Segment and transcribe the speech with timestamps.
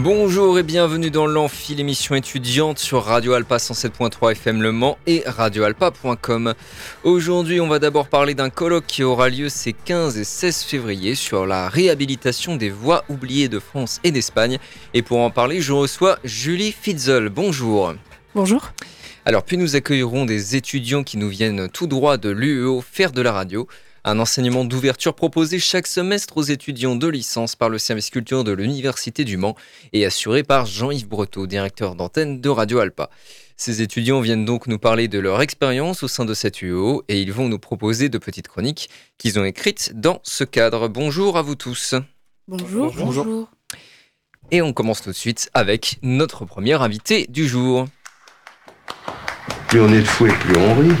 [0.00, 5.24] Bonjour et bienvenue dans l'Amphi, l'émission étudiante sur Radio Alpa 107.3 FM Le Mans et
[5.26, 6.54] radioalpa.com.
[7.02, 11.16] Aujourd'hui, on va d'abord parler d'un colloque qui aura lieu ces 15 et 16 février
[11.16, 14.58] sur la réhabilitation des voies oubliées de France et d'Espagne.
[14.94, 17.28] Et pour en parler, je reçois Julie Fitzel.
[17.28, 17.92] Bonjour.
[18.36, 18.70] Bonjour.
[19.24, 23.20] Alors, puis nous accueillerons des étudiants qui nous viennent tout droit de l'UEO faire de
[23.20, 23.66] la radio.
[24.04, 28.52] Un enseignement d'ouverture proposé chaque semestre aux étudiants de licence par le service culture de
[28.52, 29.56] l'Université du Mans
[29.92, 33.10] et assuré par Jean-Yves Breteau, directeur d'antenne de Radio Alpa.
[33.56, 37.20] Ces étudiants viennent donc nous parler de leur expérience au sein de cette UO et
[37.20, 40.86] ils vont nous proposer de petites chroniques qu'ils ont écrites dans ce cadre.
[40.88, 41.96] Bonjour à vous tous.
[42.46, 42.94] Bonjour.
[42.96, 43.48] Bonjour.
[44.52, 47.86] Et on commence tout de suite avec notre premier invité du jour.
[49.66, 50.94] Plus on est de fou et plus on rit.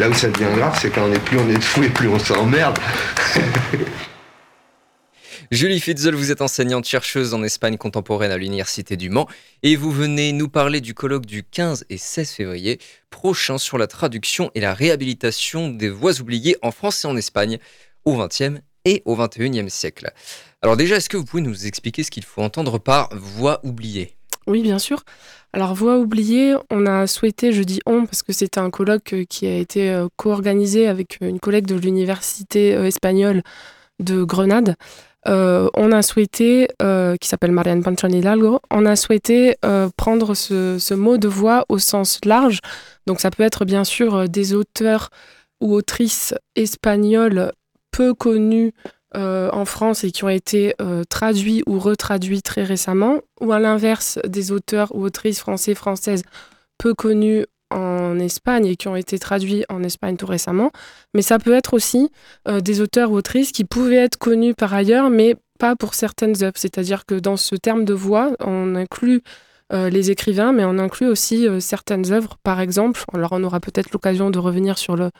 [0.00, 1.90] Là où ça devient grave, c'est quand on est plus on est de fou et
[1.90, 2.78] plus on s'emmerde.
[5.50, 9.28] Julie Fitzel, vous êtes enseignante chercheuse en Espagne contemporaine à l'Université du Mans
[9.62, 12.78] et vous venez nous parler du colloque du 15 et 16 février
[13.10, 17.58] prochain sur la traduction et la réhabilitation des voix oubliées en France et en Espagne
[18.06, 20.14] au XXe et au XXIe siècle.
[20.62, 24.16] Alors déjà, est-ce que vous pouvez nous expliquer ce qu'il faut entendre par voix oubliée
[24.46, 25.04] Oui, bien sûr.
[25.52, 29.24] Alors, Voix oubliée, on a souhaité, je dis on, parce que c'était un colloque euh,
[29.24, 33.42] qui a été euh, co-organisé avec euh, une collègue de l'université espagnole
[33.98, 34.76] de Grenade.
[35.26, 36.68] on a souhaité,
[37.20, 39.56] qui s'appelle Marianne Panchon Hidalgo, on a souhaité
[39.96, 42.60] prendre ce, ce, mot de voix au sens large.
[43.06, 45.10] Donc, ça peut être bien sûr des auteurs
[45.60, 47.52] ou autrices espagnols
[47.90, 48.72] peu connus
[49.16, 53.58] euh, en France et qui ont été euh, traduits ou retraduits très récemment, ou à
[53.58, 56.22] l'inverse des auteurs ou autrices français, françaises
[56.78, 60.70] peu connus en Espagne et qui ont été traduits en Espagne tout récemment.
[61.12, 62.12] Mais ça peut être aussi
[62.46, 66.44] euh, des auteurs ou autrices qui pouvaient être connus par ailleurs, mais pas pour certaines
[66.44, 66.56] œuvres.
[66.56, 69.22] C'est-à-dire que dans ce terme de voix, on inclut
[69.72, 72.38] les écrivains, mais on inclut aussi certaines œuvres.
[72.42, 75.10] Par exemple, alors on aura peut-être l'occasion de revenir sur le,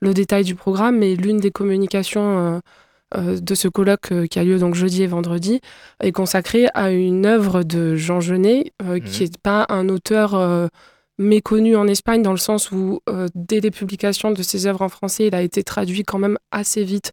[0.00, 2.60] le, détail du programme, mais l'une des communications
[3.16, 5.60] de ce colloque euh, qui a lieu donc jeudi et vendredi
[6.00, 9.36] est consacré à une œuvre de Jean Genet, euh, qui n'est mhm.
[9.42, 10.70] pas un auteur
[11.18, 13.00] méconnu en Espagne dans le sens où
[13.34, 16.82] dès les publications de ses œuvres en français, il a été traduit quand même assez
[16.82, 17.12] vite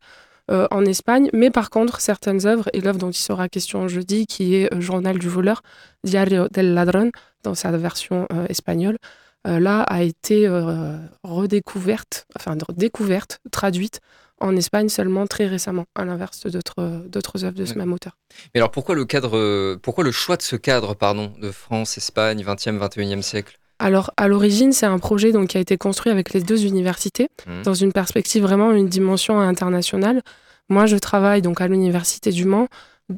[0.50, 1.30] en Espagne.
[1.34, 5.20] Mais par contre, certaines œuvres, et l'œuvre dont il sera question jeudi, qui est Journal
[5.20, 5.62] du voleur,
[6.04, 7.12] Diario del Ladrón,
[7.44, 8.98] dans sa version espagnole,
[9.46, 10.50] là a été
[11.24, 14.02] redécouverte, enfin découverte, traduite
[14.42, 18.18] en Espagne seulement très récemment, à l'inverse d'autres d'autres œuvres de ce même auteur.
[18.54, 22.44] Mais alors pourquoi le cadre, pourquoi le choix de ce cadre, pardon, de France, Espagne,
[22.44, 23.58] 20e, 21e siècle?
[23.82, 27.30] Alors, à l'origine, c'est un projet donc, qui a été construit avec les deux universités,
[27.48, 27.64] mmh.
[27.64, 30.22] dans une perspective vraiment, une dimension internationale.
[30.70, 32.68] Moi, je travaille donc à l'Université du Mans.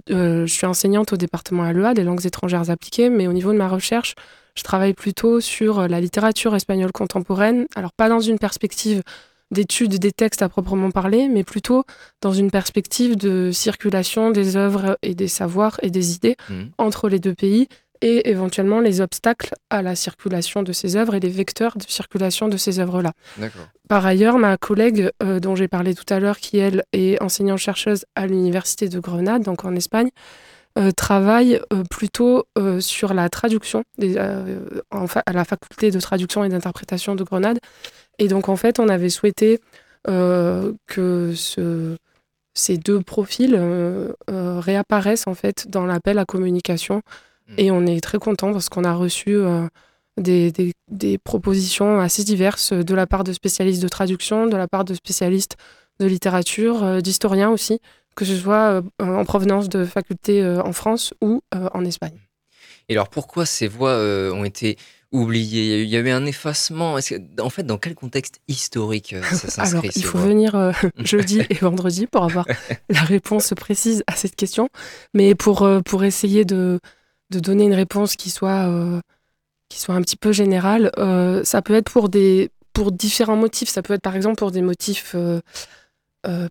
[0.09, 3.57] Euh, je suis enseignante au département LEA, des langues étrangères appliquées, mais au niveau de
[3.57, 4.15] ma recherche,
[4.55, 7.67] je travaille plutôt sur la littérature espagnole contemporaine.
[7.75, 9.03] Alors, pas dans une perspective
[9.53, 11.83] d'études des textes à proprement parler, mais plutôt
[12.21, 16.63] dans une perspective de circulation des œuvres et des savoirs et des idées mmh.
[16.77, 17.67] entre les deux pays
[18.03, 22.49] et éventuellement les obstacles à la circulation de ces œuvres et les vecteurs de circulation
[22.49, 23.13] de ces œuvres-là.
[23.87, 28.05] Par ailleurs, ma collègue euh, dont j'ai parlé tout à l'heure, qui elle est enseignante-chercheuse
[28.15, 30.09] à l'Université de Grenade, donc en Espagne,
[30.77, 32.45] euh, travaille euh, plutôt
[32.79, 37.59] sur la traduction à la faculté de traduction et d'interprétation de Grenade
[38.19, 39.59] et donc, en fait, on avait souhaité
[40.09, 41.95] euh, que ce,
[42.53, 47.01] ces deux profils euh, euh, réapparaissent en fait dans l'appel à communication.
[47.47, 47.53] Hmm.
[47.57, 49.37] Et on est très content parce qu'on a reçu
[50.17, 54.67] des, des, des, propositions assez diverses de la part de spécialistes de traduction, de la
[54.67, 55.55] part de spécialistes
[55.99, 57.79] de littérature, d'historiens aussi,
[58.15, 62.17] que ce soit en provenance de facultés en France ou en Espagne.
[62.89, 63.97] Et alors pourquoi ces voix
[64.33, 64.77] ont été
[65.13, 65.83] oublié.
[65.83, 66.95] Il y a eu un effacement.
[67.39, 71.41] en fait, dans quel contexte historique euh, ça s'inscrit Alors, il faut venir euh, jeudi
[71.49, 72.45] et vendredi pour avoir
[72.89, 74.69] la réponse précise à cette question.
[75.13, 76.79] Mais pour, euh, pour essayer de,
[77.29, 78.69] de donner une réponse qui soit,
[79.69, 80.91] qui soit un petit peu générale,
[81.45, 83.69] ça peut être pour, des, pour différents motifs.
[83.69, 85.15] Ça peut être par exemple pour des motifs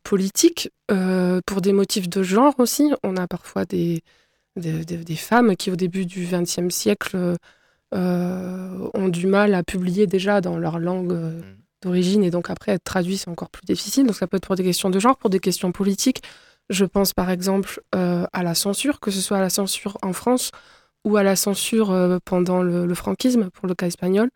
[0.02, 2.90] politiques, pour des motifs de genre aussi.
[3.04, 4.02] On a parfois des,
[4.56, 7.36] des, des femmes qui, au début du XXe siècle, euh,
[7.92, 11.40] ont du mal à publier déjà dans leur langue euh,
[11.82, 14.06] d'origine et donc après être traduit, c'est encore plus difficile.
[14.06, 16.22] Donc ça peut être pour des questions de genre, pour des questions politiques.
[16.70, 20.52] Je pense par exemple à la censure, que ce soit à la censure en France
[21.04, 24.30] ou à la censure pendant le, franquisme, pour le cas espagnol.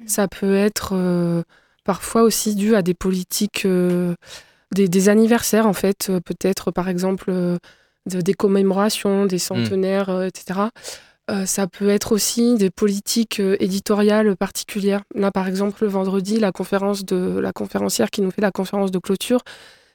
[0.00, 0.06] Mmh.
[0.06, 1.44] Ça peut être
[1.82, 7.58] parfois aussi dû à des politiques, des, des, anniversaires en fait, peut-être par exemple
[8.06, 9.38] des commémorations, des mmh.
[9.40, 10.60] centenaires, etc.
[11.30, 15.02] Euh, ça peut être aussi des politiques euh, éditoriales particulières.
[15.14, 18.90] Là, par exemple, le vendredi, la conférence de la conférencière qui nous fait la conférence
[18.90, 19.40] de clôture,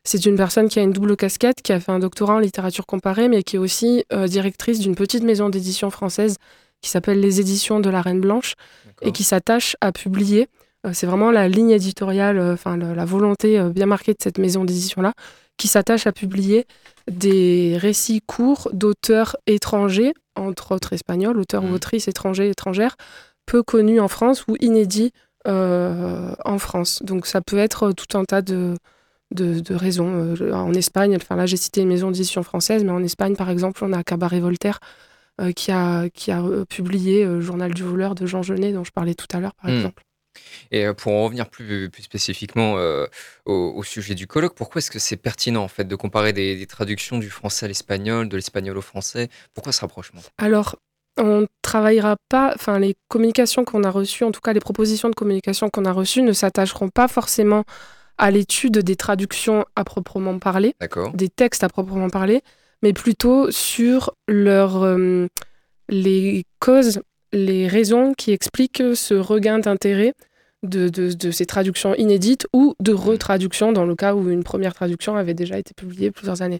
[0.04, 2.88] c'est une personne qui a une double casquette, qui a fait un doctorat en littérature
[2.88, 6.38] comparée, mais qui est aussi euh, directrice d'une petite maison d'édition française
[6.82, 8.54] qui s'appelle les Éditions de la Reine Blanche
[9.02, 10.48] et qui s'attache à publier.
[10.94, 15.12] c'est vraiment la ligne éditoriale, enfin la volonté bien marquée de cette maison d'édition-là,
[15.60, 16.66] qui s'attache à publier
[17.12, 21.74] des récits courts d'auteurs étrangers entre autres espagnols, auteurs ou mm.
[21.74, 22.96] autrices étrangers, étrangères,
[23.46, 25.12] peu connus en France ou inédits
[25.48, 27.04] euh, en France.
[27.04, 28.76] Donc ça peut être tout un tas de,
[29.32, 30.36] de, raisons.
[30.40, 33.50] Euh, en Espagne, enfin là j'ai cité une maison d'édition française, mais en Espagne par
[33.50, 34.80] exemple on a Cabaret Voltaire
[35.42, 39.16] euh, qui a, qui a publié Journal du voleur de Jean Genet dont je parlais
[39.16, 39.76] tout à l'heure par mm.
[39.76, 40.04] exemple.
[40.72, 42.78] Et pour en revenir plus, plus spécifiquement
[43.46, 47.18] au, sujet du colloque, pourquoi est-ce que c'est pertinent en fait de comparer des, traductions
[47.18, 49.30] du français à l'espagnol, de l'espagnol au français?
[49.54, 50.22] Pourquoi ce rapprochement?
[50.38, 50.76] Alors,
[51.18, 55.10] on ne travaillera pas, enfin les communications qu'on a reçues, en tout cas les propositions
[55.10, 57.64] de communication qu'on a reçues, ne s'attacheront pas forcément
[58.18, 60.76] à l'étude des traductions à proprement parler,
[61.14, 62.42] des textes à proprement parler,
[62.84, 64.98] mais plutôt sur leur,
[65.90, 70.14] les causes, les raisons qui expliquent ce regain d'intérêt
[70.64, 75.34] de, ces traductions inédites ou de retraductions dans le cas où une première traduction avait
[75.34, 76.60] déjà été publiée plusieurs années.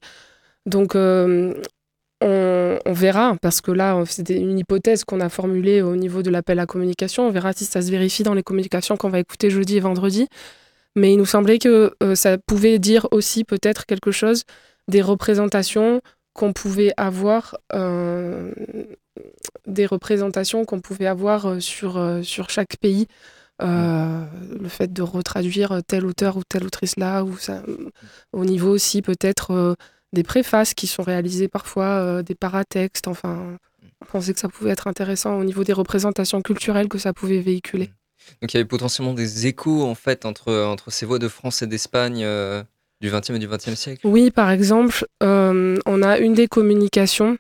[0.66, 1.54] Donc euh,
[2.22, 6.60] on, verra, parce que là, c'est une hypothèse qu'on a formulée au niveau de l'appel
[6.60, 7.28] à communication.
[7.28, 10.28] On verra si ça se vérifie dans les communications qu'on va écouter jeudi et vendredi.
[10.96, 14.44] Mais il nous semblait que euh, ça pouvait dire aussi peut-être quelque chose
[14.88, 16.02] des représentations
[16.34, 18.52] qu'on pouvait avoir, euh,
[19.68, 23.08] des représentations qu'on pouvait avoir sur, sur chaque pays
[23.62, 24.26] euh,
[24.58, 27.62] le fait de retraduire tel auteur ou telle autrice là, ou ça,
[28.32, 29.74] au niveau aussi peut-être euh,
[30.14, 33.58] des préfaces qui sont réalisées parfois, euh, des paratextes, enfin,
[34.02, 37.42] on pensait que ça pouvait être intéressant au niveau des représentations culturelles que ça pouvait
[37.42, 37.92] véhiculer.
[38.42, 41.62] Donc il y avait potentiellement des échos en fait entre, entre ces voix de France
[41.62, 42.26] et d'Espagne
[43.02, 44.08] du XXe et du XXe siècle?
[44.08, 47.38] Oui, par exemple, on a une des communications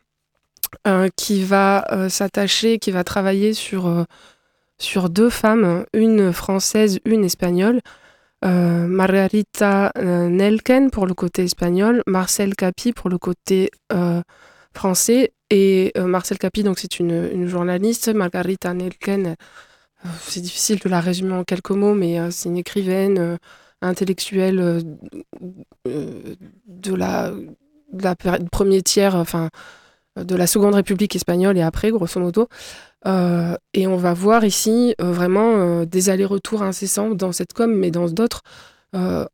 [1.15, 4.05] qui va s'attacher, qui va travailler sur
[4.79, 7.81] sur deux femmes, une française, une espagnole.
[8.45, 14.21] Euh, Margarita euh, Nelken pour le côté espagnol, Marcel Capi pour le côté euh,
[14.73, 15.33] français.
[15.51, 18.09] Et Marcel Capi, donc c'est une, journaliste.
[18.09, 19.35] Margarita Nelken,
[20.21, 23.39] c'est difficile de la résumer en quelques mots, mais c'est une écrivaine
[23.81, 24.83] intellectuelle
[25.87, 27.31] de la,
[27.91, 29.49] de premier tiers, enfin
[30.23, 32.47] de la Seconde République espagnole et après, grosso modo.
[33.05, 37.73] Euh, et on va voir ici euh, vraiment euh, des allers-retours incessants dans cette com,
[37.73, 38.43] mais dans d'autres,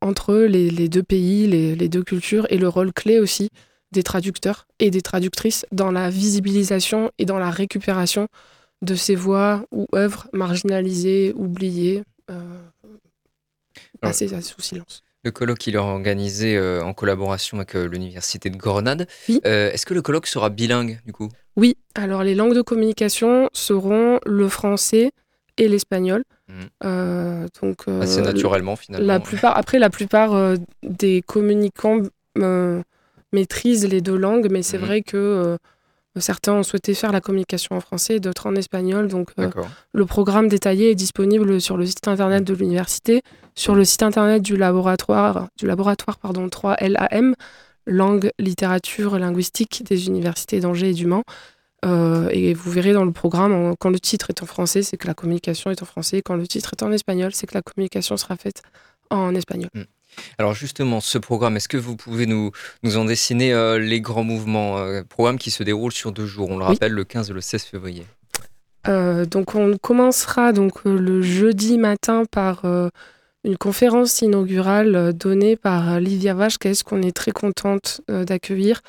[0.01, 3.49] entre les, deux pays, les, deux cultures, et le rôle clé aussi
[3.93, 8.27] des traducteurs et des traductrices dans la visibilisation et dans la récupération
[8.81, 12.03] de ces voix ou œuvres marginalisées, oubliées,
[14.01, 15.03] passées sous silence.
[15.25, 19.07] Le colloque, il est organisé euh, en collaboration avec euh, l'Université de Grenade.
[19.43, 21.29] Euh, est-ce que le colloque sera bilingue, du coup?
[21.55, 21.77] Oui.
[21.95, 25.09] Alors, les langues de communication seront le français
[25.57, 26.23] et l'espagnol.
[26.47, 27.47] Mmh.
[27.59, 29.07] donc, Assez naturellement, finalement.
[29.07, 32.01] La plupart, après, la plupart des communicants
[33.33, 34.81] maîtrisent les deux langues, mais c'est mmh.
[34.81, 35.57] vrai que
[36.17, 39.07] Certains ont souhaité faire la communication en français, d'autres en espagnol.
[39.07, 39.49] Donc, euh,
[39.91, 43.21] le programme détaillé est disponible sur le site internet de l'université,
[43.53, 47.33] sur le site internet du laboratoire, du laboratoire pardon, 3LAM,
[47.85, 51.23] langue, littérature, linguistique des universités d'Angers et du Mans.
[51.85, 55.07] Euh, et vous verrez dans le programme, quand le titre est en français, c'est que
[55.07, 56.21] la communication est en français.
[56.23, 58.61] Quand le titre est en espagnol, c'est que la communication sera faite
[59.09, 59.69] en espagnol.
[59.73, 59.83] Mm.
[60.37, 62.51] Alors justement, ce programme, est-ce que vous pouvez nous,
[62.83, 66.49] nous en dessiner euh, les grands mouvements euh, Programme qui se déroule sur deux jours,
[66.49, 68.05] on le rappelle, le 15 et le 16 février.
[68.87, 72.65] Euh, donc on commencera donc le jeudi matin par
[73.43, 78.81] une conférence inaugurale donnée par Livia Vasquez qu'on est très contente d'accueillir.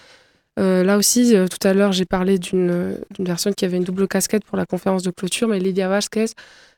[0.59, 4.59] là aussi, tout à l'heure, j'ai parlé d'une personne qui avait une double casquette pour
[4.59, 6.27] la conférence de clôture, mais Livia Vasquez,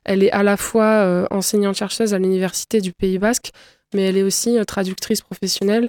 [0.05, 3.51] elle est à la fois enseignante-chercheuse à l'Université du Pays Basque,
[3.95, 5.89] mais elle est aussi euh, traductrice professionnelle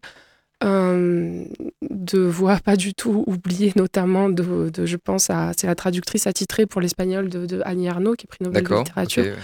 [0.63, 1.45] euh,
[1.89, 6.65] de voix pas du tout oubliée, notamment de, je pense à c'est la traductrice attitrée
[6.65, 9.35] pour l'espagnol de, Annie Arnaud qui est prix Nobel de littérature.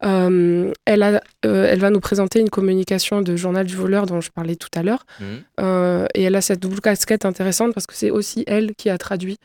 [0.00, 4.70] elle, elle va nous présenter une communication de Journal du voleur dont je parlais tout
[4.74, 5.04] à l'heure.
[5.20, 6.06] Mmh.
[6.14, 9.36] et elle a cette double casquette intéressante parce que c'est aussi elle qui a traduit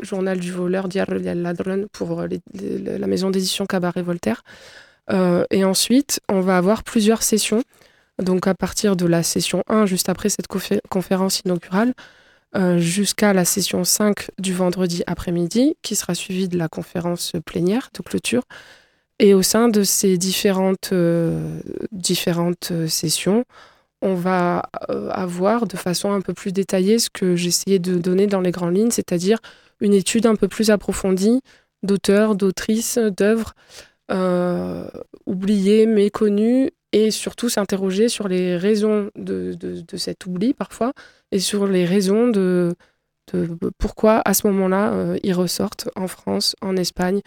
[0.00, 4.42] Journal du voleur, Diario del pour la maison d'édition Cabaret Voltaire.
[5.10, 7.62] Et ensuite, on va avoir plusieurs sessions
[8.18, 11.94] donc à partir de la session 1, juste après cette conférence inaugurale,
[12.54, 17.88] euh, jusqu'à la session 5 du vendredi après-midi, qui sera suivie de la conférence plénière
[17.94, 18.42] de clôture.
[19.18, 21.60] Et au sein de ces différentes, euh,
[21.92, 23.44] différentes euh, sessions,
[24.04, 24.68] on va
[25.10, 28.74] avoir de façon un peu plus détaillée ce que j'essayais de donner dans les grandes
[28.74, 29.38] lignes, c'est-à-dire
[29.80, 31.40] une étude un peu plus approfondie
[31.84, 33.54] d'auteurs, d'autrices, d'œuvres
[35.26, 40.92] oubliées, méconnues et surtout s'interroger sur les raisons de, de, cet oubli parfois
[41.30, 42.74] et sur les raisons de,
[43.78, 47.20] pourquoi à ce moment-là euh, ils ressortent en France, en Espagne.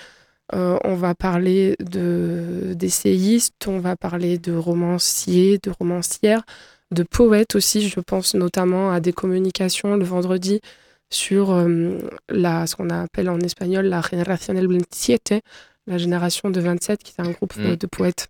[0.54, 6.44] Euh, on va parler d'essayistes, on va parler de romanciers, de romancières,
[6.92, 7.90] de poètes aussi.
[7.90, 10.62] Je pense notamment à des communications le vendredi
[11.10, 11.98] sur euh,
[12.30, 15.42] la, ce qu'on appelle en espagnol la Generación del 27,
[15.88, 17.76] la génération de 27, qui est un groupe mm.
[17.76, 18.28] de poètes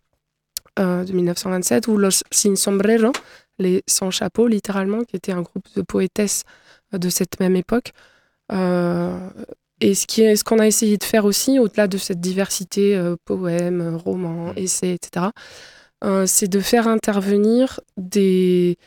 [0.80, 3.12] euh, de 1927, ou Los Sin Sombrero,
[3.60, 6.44] les sans chapeau, littéralement, qui était un groupe de poétesses
[6.94, 7.92] euh, de cette même époque.
[8.52, 9.30] Euh,
[9.82, 13.96] et ce qu'on ce qu'on a essayé de faire aussi, au-delà de cette diversité poèmes,
[13.96, 14.58] romans, mmh.
[14.58, 15.28] essais, etc.,
[16.28, 18.78] c'est de faire intervenir des,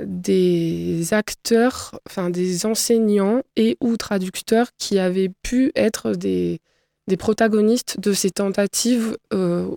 [0.00, 6.60] des acteurs, enfin des enseignants et ou traducteurs qui avaient pu être des,
[7.06, 9.68] des protagonistes de ces tentatives euh,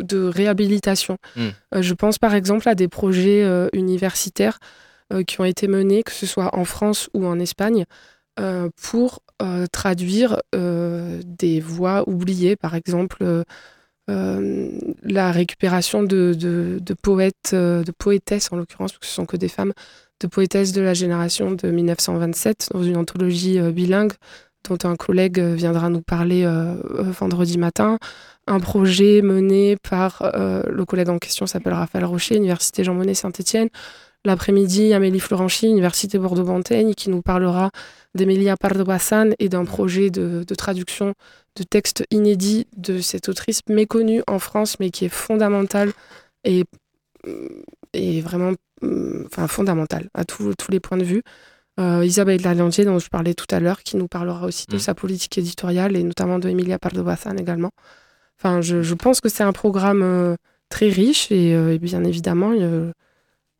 [0.00, 1.18] de réhabilitation.
[1.36, 1.48] Hmm.
[1.74, 4.58] Euh, je pense par exemple à des projets euh, universitaires
[5.28, 7.84] qui ont été menés, que ce soit en France ou en Espagne,
[8.82, 9.22] pour
[9.70, 13.44] traduire des voix oubliées, par exemple
[14.08, 19.46] la récupération de, de, poètes, de poétesses en l'occurrence, parce que ce sont que des
[19.46, 19.74] femmes,
[20.18, 24.14] de poétesses de la génération de 1927 dans une anthologie bilingue
[24.68, 27.98] dont un collègue viendra nous parler euh, euh, vendredi matin.
[28.46, 33.14] Un projet mené par euh, le collègue en question s'appelle Raphaël Rocher, Université Jean Monnet
[33.14, 33.68] Saint-Étienne.
[34.24, 37.70] L'après-midi, Amélie Florenchi, Université Bordeaux-Montaigne, qui nous parlera
[38.14, 41.14] d'Emilia Pardo-Bassan et d'un projet de, traduction
[41.56, 45.92] de textes inédits de cette autrice méconnue en France, mais qui est fondamentale
[46.44, 46.64] et,
[47.92, 51.22] et vraiment enfin, fondamentale à tous les points de vue.
[51.78, 54.80] Euh, Isabelle Lalandier, dont je parlais tout à l'heure, qui nous parlera aussi de mm.
[54.80, 57.70] sa politique éditoriale et notamment de Emilia Pardo Bazan également.
[58.38, 60.36] Enfin, je, pense que c'est un programme euh,
[60.68, 62.52] très riche et, euh, bien évidemment,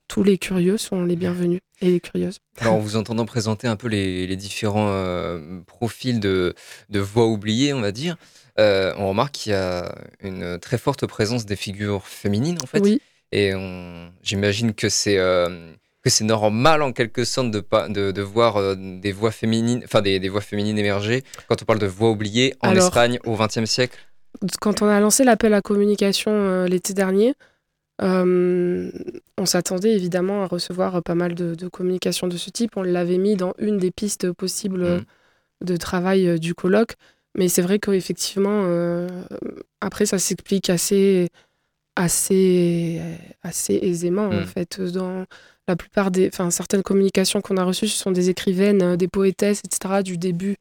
[0.08, 2.38] tous les curieux sont les bienvenus et les curieuses.
[2.58, 6.54] Alors, en vous entendant présenter un peu les, différents profils de,
[6.88, 8.16] de, voix oubliées, on va dire,
[8.56, 12.80] on remarque qu'il y a une très forte présence des figures féminines, en fait.
[12.80, 13.00] Oui.
[13.32, 13.52] Et
[14.22, 15.18] j'imagine que c'est
[16.06, 20.02] que c'est normal en quelque sorte de, de, de voir euh, des voix féminines, enfin
[20.02, 23.64] des, des, voix féminines émerger quand on parle de voix oubliées en Espagne au XXe
[23.64, 23.98] siècle
[24.60, 27.34] Quand on a lancé l'appel à communication euh, l'été dernier,
[28.02, 28.92] euh,
[29.36, 32.76] on s'attendait évidemment à recevoir pas mal de, de communications de ce type.
[32.76, 35.04] On l'avait mis dans une des pistes possibles mmh.
[35.64, 36.94] de travail du colloque.
[37.36, 38.64] Mais c'est vrai qu'effectivement,
[39.80, 41.28] après, ça s'explique assez,
[41.96, 43.00] assez,
[43.42, 44.46] assez aisément, en mmh.
[44.46, 44.80] fait.
[44.80, 45.26] Dans,
[45.68, 49.08] la plupart des, enfin, certaines communications qu'on a reçues, ce sont des écrivaines, euh, des
[49.08, 50.56] poétesses, etc., du début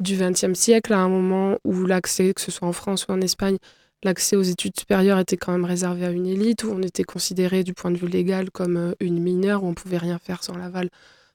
[0.00, 3.20] du XXe siècle, à un moment où l'accès, que ce soit en France ou en
[3.20, 3.58] Espagne,
[4.04, 7.64] l'accès aux études supérieures était quand même réservé à une élite, où on était considéré
[7.64, 10.56] du point de vue légal comme euh, une mineure, où on pouvait rien faire sans
[10.56, 10.90] l'aval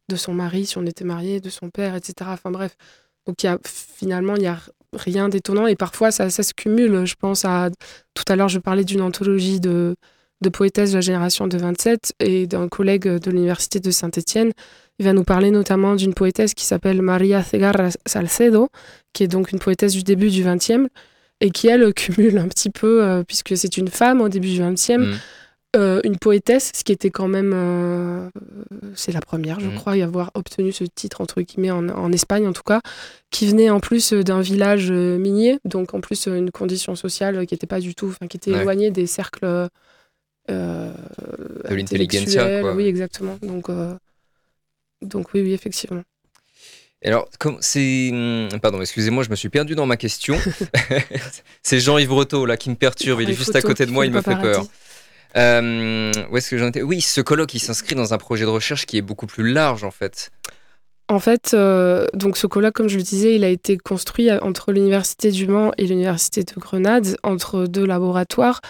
[0.10, 2.30] de son mari, si on était marié, de son père, etc.
[2.34, 2.76] Enfin bref.
[3.26, 4.60] Donc y a, finalement, il n'y a
[4.94, 7.06] rien d'étonnant et parfois ça se cumule.
[7.06, 7.70] Je pense à.
[8.14, 9.96] Tout à l'heure, je parlais d'une anthologie de
[10.44, 14.52] de poétesse de la génération de 27 et d'un collègue de l'université de Saint-Étienne.
[15.00, 18.70] Il va nous parler notamment d'une poétesse qui s'appelle Maria Cegarra Salcedo,
[19.14, 20.88] qui est donc une poétesse du début du 20e
[21.42, 24.62] et qui, elle, cumule un petit peu, euh, puisque c'est une femme au début du
[24.62, 25.16] 20e, mm.
[25.76, 27.52] euh, une poétesse, ce qui était quand même.
[27.54, 28.30] Euh,
[28.96, 29.76] c'est la première, je mm.
[29.76, 32.82] crois, y avoir obtenu ce titre, entre guillemets, en, en Espagne en tout cas,
[33.32, 37.68] qui venait en plus d'un village minier, donc en plus une condition sociale qui n'était
[37.68, 38.08] pas du tout.
[38.08, 39.70] Enfin, qui était éloignée des cercles
[40.48, 43.38] de l'intelligentsia, Oui, exactement.
[43.42, 43.94] Donc, euh,
[45.02, 46.04] donc oui, oui, effectivement.
[47.04, 47.28] alors,
[47.62, 48.10] c'est.
[48.12, 50.38] Hmm, pardon, excusez-moi, je me suis perdu dans ma question.
[51.64, 53.22] c'est Jean-Yves Breteau, là, qui me perturbe.
[53.22, 54.66] Il est juste à côté de moi, il me fait peur.
[55.36, 56.84] Euh, où est-ce que j'en étais?
[56.84, 59.84] Oui, ce colloque, il s'inscrit dans un projet de recherche qui est beaucoup plus large,
[59.84, 60.32] en fait.
[61.10, 64.72] En fait, euh, donc ce colloque, comme je le disais, il a été construit entre
[64.72, 68.62] l'Université du Mans et l'Université de Grenade, entre deux laboratoires.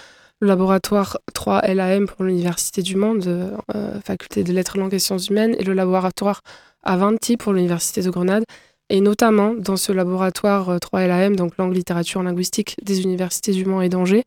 [0.43, 4.99] Le laboratoire 3 LAM pour l'Université du Mans, de euh, Faculté de Lettres, Langues et
[4.99, 6.41] Sciences Humaines, et le laboratoire
[6.83, 8.43] Avanti pour l'Université de Grenade.
[8.89, 13.81] Et notamment dans ce laboratoire 3 LAM, donc langue, littérature, linguistique des universités du Mans
[13.81, 14.25] et d'Angers,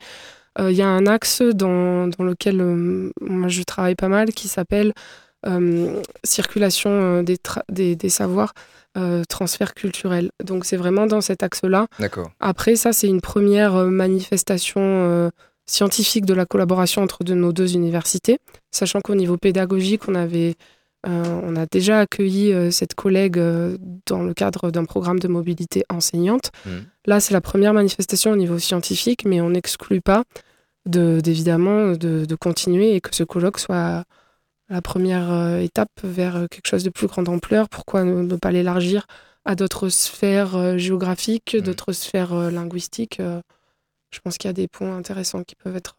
[0.59, 2.63] il y a un axe dans, dans lequel
[3.21, 4.95] moi je travaille pas mal qui s'appelle
[5.47, 7.39] euh, circulation euh, des,
[7.71, 8.53] des, des, savoirs,
[8.97, 10.31] euh, transfert culturel.
[10.43, 11.87] Donc c'est vraiment dans cet axe-là.
[12.01, 12.31] D'accord.
[12.41, 15.31] Après, ça, c'est une première manifestation
[15.67, 18.39] scientifique de la collaboration entre de nos deux universités,
[18.71, 20.55] sachant qu'au niveau pédagogique, on avait
[21.09, 23.39] on a déjà accueilli cette collègue
[24.07, 26.51] dans le cadre d'un programme de mobilité enseignante.
[26.65, 26.71] Mmh.
[27.07, 30.25] Là, c'est la première manifestation au niveau scientifique, mais on n'exclut pas
[30.85, 34.03] d'évidemment de, de, continuer et que ce colloque soit
[34.69, 37.69] la première euh, étape vers euh, quelque chose de plus grande ampleur.
[37.69, 39.07] Pourquoi ne, pas l'élargir
[39.45, 41.61] à d'autres sphères euh, géographiques, mmh.
[41.61, 43.21] d'autres sphères linguistiques
[44.17, 45.95] Je pense qu'il y a des points intéressants qui peuvent être,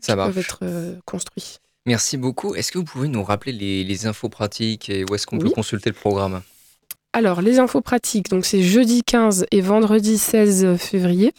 [0.00, 0.60] Ça peuvent être
[1.04, 1.58] construits.
[1.86, 2.54] Merci beaucoup.
[2.54, 5.90] Est-ce que vous pouvez nous rappeler les, infos pratiques et où est-ce qu'on peut consulter
[5.90, 6.42] le programme?
[7.12, 11.32] Alors, les infos pratiques, donc c'est jeudi 15 et vendredi 16 février.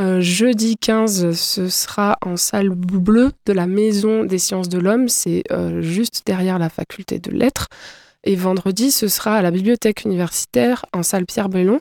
[0.00, 5.08] Euh, jeudi 15, ce sera en salle bleue de la Maison des sciences de l'homme.
[5.08, 7.68] C'est euh, juste derrière la faculté de lettres.
[8.24, 11.80] Et vendredi, ce sera à la bibliothèque universitaire en salle Pierre Bellon.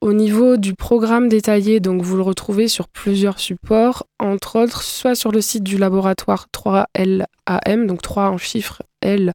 [0.00, 5.16] Au niveau du programme détaillé, donc vous le retrouvez sur plusieurs supports, entre autres, soit
[5.16, 9.32] sur le site du laboratoire 3LAM, donc 3 en chiffres L,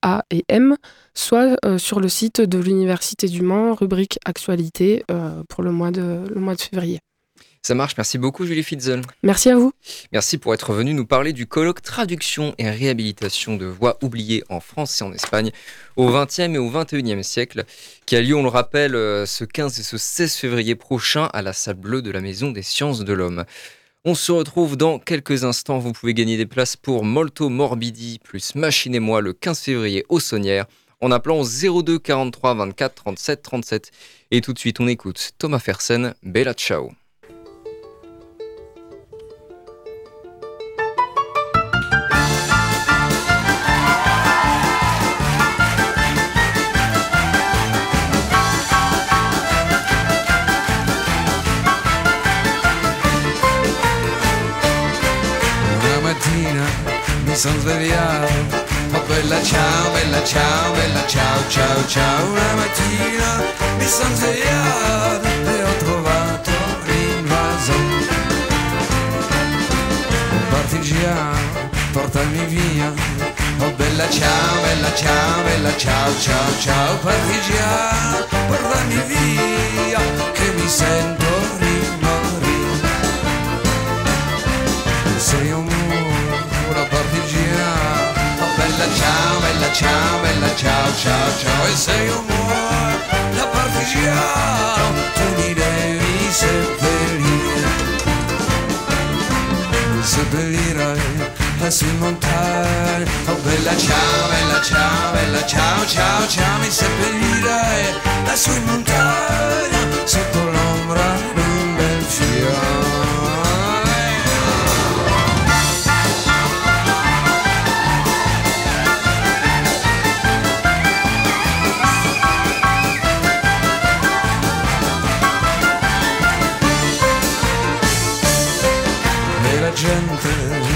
[0.00, 0.76] A et M,
[1.12, 5.04] soit euh, sur le site de l'Université du Mans, rubrique Actualité,
[5.48, 7.00] pour mois, de, le mois de février.
[7.68, 7.98] Ça marche.
[7.98, 9.02] Merci beaucoup, Julie Fitzel.
[9.22, 9.74] Merci à vous.
[10.10, 14.58] Merci pour être venu nous parler du colloque Traduction et réhabilitation de voix oubliées en
[14.58, 15.50] France et en Espagne
[15.96, 17.66] au XXe et au XXIe siècle,
[18.06, 21.42] qui a lieu, on le rappelle, euh, ce 15 et ce 16 février prochain à
[21.42, 23.44] la salle bleue de la Maison des sciences de l'homme.
[24.06, 25.78] On se retrouve dans quelques instants.
[25.78, 30.06] Vous pouvez gagner des places pour Molto Morbidi plus Machine et moi le 15 février
[30.08, 30.64] au Saunière
[31.02, 33.90] en appelant 02 43 24 37 37.
[34.30, 36.92] Et tout de suite, on écoute Thomas Fersen, Bella Ciao.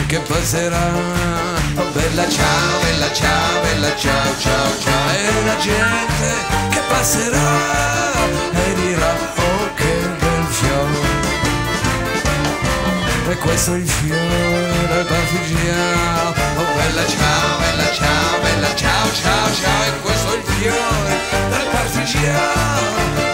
[0.06, 0.92] Che passerà.
[1.92, 5.10] Bella ciao, bella ciao, bella ciao, ciao, ciao.
[5.10, 6.28] E la gente
[6.70, 7.50] che passerà
[8.52, 11.00] e dirà oh che bel fiore.
[13.30, 16.34] E questo è il fiore partigiano.
[16.58, 19.84] Oh bella ciao, bella ciao, bella ciao, ciao, ciao.
[19.84, 21.18] E questo è il fiore
[21.50, 23.32] del partigiano.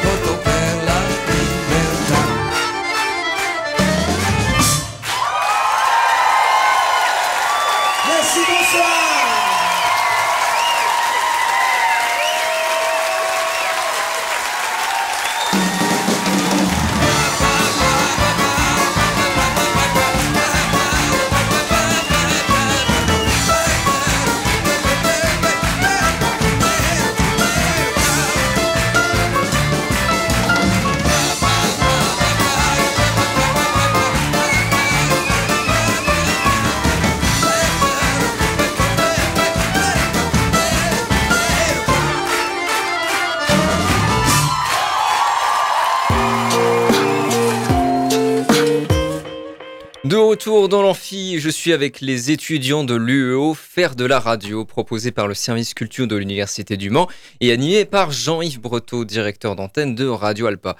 [50.58, 55.12] Retour dans l'amphi, je suis avec les étudiants de l'UEO Faire de la radio, proposé
[55.12, 57.06] par le service culture de l'Université du Mans
[57.40, 60.74] et animé par Jean-Yves Breteau, directeur d'antenne de Radio Alpa.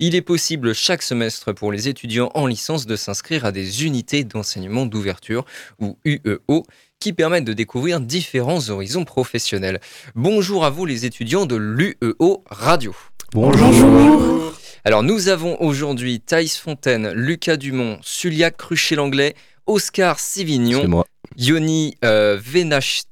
[0.00, 4.22] Il est possible chaque semestre pour les étudiants en licence de s'inscrire à des unités
[4.22, 5.46] d'enseignement d'ouverture
[5.80, 6.66] ou UEO
[7.00, 9.80] qui permettent de découvrir différents horizons professionnels.
[10.14, 12.94] Bonjour à vous les étudiants de l'UEO Radio.
[13.32, 14.52] Bonjour.
[14.84, 19.34] Alors nous avons aujourd'hui Thaïs Fontaine, Lucas Dumont, Suliac Cruchet-Langlais,
[19.66, 21.06] Oscar Sivignon, moi.
[21.36, 23.04] Yoni euh, Véna- si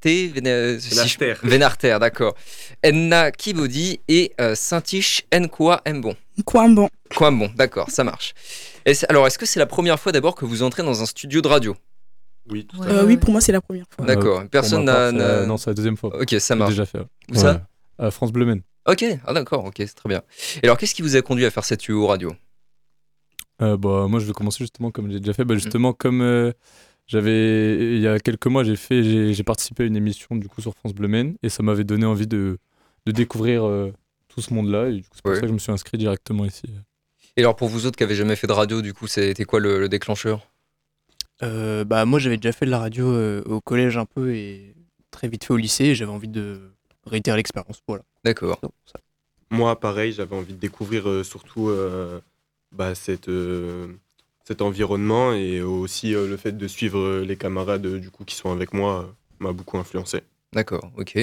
[1.45, 1.99] Vénarter.
[2.01, 2.35] D'accord,
[2.83, 6.17] Enna Kibodi et euh, Saint-Tiche Nkwa Mbon.
[6.45, 6.89] Kwambon.
[7.15, 8.35] Quoi bon, d'accord, ça marche.
[8.87, 11.41] Et alors, est-ce que c'est la première fois d'abord que vous entrez dans un studio
[11.41, 11.77] de radio?
[12.51, 14.07] Oui, tout à Euh, oui, pour moi, c'est la première fois.
[14.07, 15.13] D'accord, Euh, personne n'a...
[15.47, 16.19] Non, c'est la deuxième fois.
[16.21, 16.71] Ok, ça marche.
[16.71, 16.99] déjà fait.
[16.99, 17.05] ouais.
[17.31, 17.53] Où ça?
[17.99, 18.07] Ouais.
[18.07, 18.63] À France Bleu Men.
[18.87, 20.23] Ok, ah d'accord, ok, c'est très bien.
[20.63, 22.33] Et alors, qu'est-ce qui vous a conduit à faire cette UO radio?
[23.63, 25.45] Euh, bah, moi, je vais commencer justement comme j'ai déjà fait.
[25.45, 25.59] Bah, Mm.
[25.59, 26.53] justement, comme euh,
[27.07, 27.95] j'avais.
[27.97, 30.61] Il y a quelques mois, j'ai fait, j'ai j'ai participé à une émission du coup
[30.63, 32.59] sur France Bleu Men et ça m'avait donné envie de,
[33.07, 33.93] de découvrir euh,
[34.29, 34.89] tout ce monde-là.
[34.89, 35.37] Et du coup, c'est pour Ouais.
[35.37, 36.63] ça que je me suis inscrit directement ici.
[37.37, 39.61] Et alors, pour vous autres qui avez jamais fait de radio, du coup, c'était quoi
[39.61, 40.47] le, le déclencheur?
[41.43, 44.75] Euh, bah moi j'avais déjà fait de la radio euh, au collège un peu et
[45.11, 46.61] très vite fait au lycée et j'avais envie de
[47.07, 47.81] réitérer l'expérience.
[47.89, 48.03] Voilà.
[48.25, 48.61] D'accord.
[48.87, 49.01] Ça.
[49.51, 52.21] Moi, pareil, j'avais envie de découvrir euh, surtout euh,
[52.73, 53.89] bah, cette, euh,
[54.45, 58.25] cet environnement et aussi euh, le fait de suivre euh, les camarades euh, du coup
[58.25, 59.07] qui sont avec moi euh,
[59.41, 60.21] m'a beaucoup influencé.
[60.53, 61.19] D'accord, ok.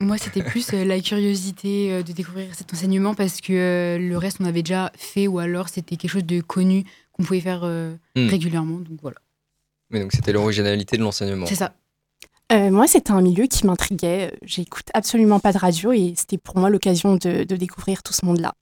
[0.00, 4.16] Moi, c'était plus euh, la curiosité euh, de découvrir cet enseignement parce que euh, le
[4.18, 7.62] reste, on avait déjà fait ou alors c'était quelque chose de connu qu'on pouvait faire
[7.64, 8.28] euh, Hmm.
[8.28, 8.78] régulièrement.
[8.78, 9.16] Donc voilà,
[9.90, 11.46] Mais donc, c'était l'originalité de l'enseignement.
[11.46, 11.74] c'est ça.
[12.52, 14.32] Euh, moi, c'était un milieu qui m'intriguait.
[14.42, 18.24] J'écoute absolument pas de radio et c'était pour moi l'occasion de, de découvrir tout ce
[18.26, 18.54] monde-là.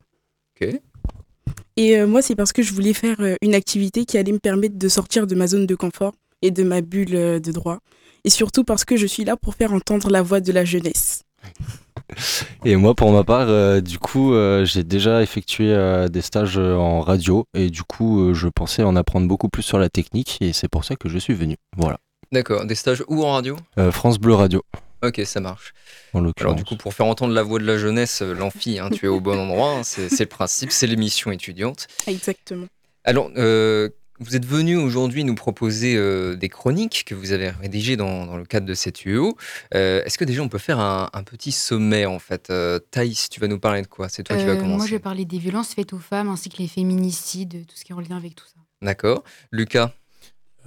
[1.76, 4.38] Et euh, moi, c'est parce que je voulais faire euh, une activité qui allait me
[4.38, 7.78] permettre de sortir de ma zone de confort et de ma bulle de droit.
[8.24, 11.22] Et surtout parce que je suis là pour faire entendre la voix de la jeunesse.
[12.64, 16.58] Et moi, pour ma part, euh, du coup, euh, j'ai déjà effectué euh, des stages
[16.58, 20.38] en radio et du coup, euh, je pensais en apprendre beaucoup plus sur la technique
[20.40, 21.56] et c'est pour ça que je suis venu.
[21.76, 21.98] Voilà.
[22.32, 23.56] D'accord, des stages où en radio?
[23.78, 24.62] Euh, France Bleu Radio,
[25.04, 25.74] Ok, ça marche.
[26.14, 28.88] en Alors du coup, pour faire entendre la voix de la jeunesse, euh, l'amphi, hein,
[28.90, 31.88] tu es au bon endroit, hein, c'est le principe, c'est l'émission étudiante.
[32.06, 32.66] Exactement.
[33.04, 33.88] Alors, euh,
[34.20, 38.36] vous êtes venu aujourd'hui nous proposer euh, des chroniques que vous avez rédigées dans, dans
[38.36, 39.36] le cadre de cette UEO.
[39.74, 42.50] Euh, Est-ce que déjà on peut faire un, un petit sommet en fait?
[42.50, 44.08] Euh, Thaïs, tu vas nous parler de quoi?
[44.08, 44.76] C'est toi qui vas commencer.
[44.76, 47.84] moi, je vais parler des violences faites aux femmes ainsi que les féminicides, tout ce
[47.84, 48.60] qui est en lien avec tout ça.
[48.82, 49.24] D'accord.
[49.50, 49.92] Lucas,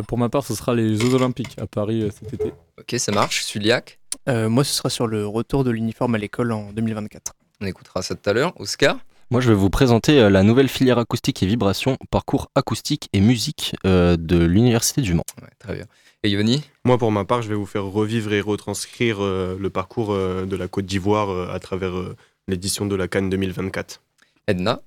[0.07, 2.53] pour ma part, ce sera les Jeux Olympiques à Paris euh, cet été.
[2.79, 3.43] ok, ça marche.
[3.43, 7.33] Suliac, Euh, moi ce sera sur le retour de l'uniforme à l'école en 2024.
[7.61, 8.53] on écoutera ça tout à l'heure.
[8.59, 8.97] Oscar,
[9.31, 13.19] Moi, je vais vous présenter euh, la nouvelle filière acoustique et vibration, parcours acoustique et
[13.21, 15.23] musique euh, de l'Université du Mans.
[15.41, 15.85] Ouais, très bien.
[16.23, 19.69] Et Yoni, Moi, pour ma part, je vais vous faire revivre et retranscrire euh, le
[19.69, 22.15] parcours euh, de la Côte d'Ivoire euh, à travers euh,
[22.47, 24.01] l'édition de la Cannes 2024.
[24.47, 24.81] Edna,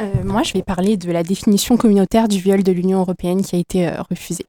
[0.00, 3.56] Euh, moi, je vais parler de la définition communautaire du viol de l'Union européenne qui
[3.56, 4.46] a été euh, refusée.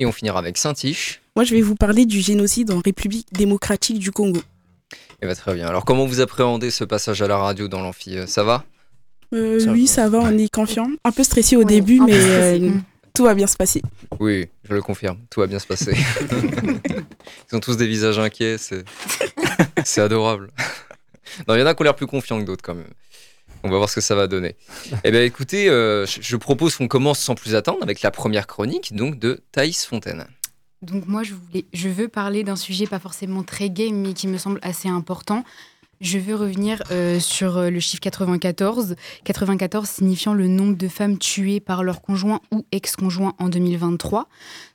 [0.00, 1.20] et on finira avec Saint-Tiche.
[1.36, 4.40] Moi, je vais vous parler du génocide en République démocratique du Congo.
[5.22, 5.68] Et bah, très bien.
[5.68, 8.64] Alors, comment vous appréhendez ce passage à la radio dans l'amphi Euh, Ça va?
[9.32, 9.92] Euh, Ça oui, va.
[9.92, 10.88] ça va, on est confiant.
[11.04, 12.82] Un peu stressé au Ouais, début, mais euh, Mm.
[13.14, 13.82] tout va bien se passer.
[14.18, 15.18] Oui, je le confirme.
[15.30, 15.94] Tout va bien se passer.
[17.52, 18.58] Ils ont tous des visages inquiets.
[18.58, 18.84] C'est
[19.84, 20.50] c'est adorable.
[21.46, 22.90] Non, il y en a qui ont l'air plus confiants que d'autres quand même.
[23.62, 24.56] On va voir ce que ça va donner.
[25.04, 28.94] Eh bien, écoutez, euh, je, propose qu'on commence sans plus attendre avec la première chronique,
[28.94, 30.26] donc de Thaïs Fontaine.
[30.82, 31.34] Donc moi, je,
[31.72, 35.44] je veux parler d'un sujet pas forcément très gai, mais qui me semble assez important.
[36.00, 38.96] Je veux revenir euh, sur euh, le chiffre 94.
[39.22, 44.26] 94 signifiant le nombre de femmes tuées par leur conjoint ou ex-conjoint en 2023.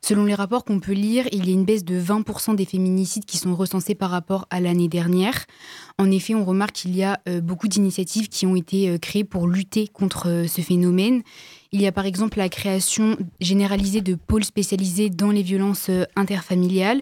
[0.02, 3.26] Selon les rapports qu'on peut lire, il y a une baisse de 20% des féminicides
[3.26, 5.46] qui sont recensés par rapport à l'année dernière.
[5.98, 9.48] En effet, on remarque qu'il y a euh, beaucoup d'initiatives qui ont été créées pour
[9.48, 11.24] lutter contre ce phénomène.
[11.72, 17.02] Il y a par exemple la création généralisée de pôles spécialisés dans les violences interfamiliales.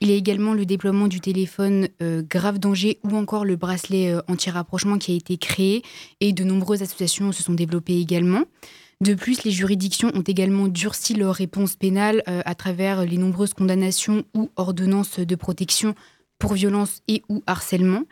[0.00, 4.12] Il y a également le déploiement du téléphone euh, grave danger ou encore le bracelet
[4.12, 5.82] euh, anti-rapprochement qui a été créé
[6.20, 8.42] et de nombreuses associations se sont développées également.
[9.00, 13.54] De plus, les juridictions ont également durci leur réponse pénale euh, à travers les nombreuses
[13.54, 15.94] condamnations ou ordonnances de protection
[16.38, 18.02] pour violence et ou harcèlement.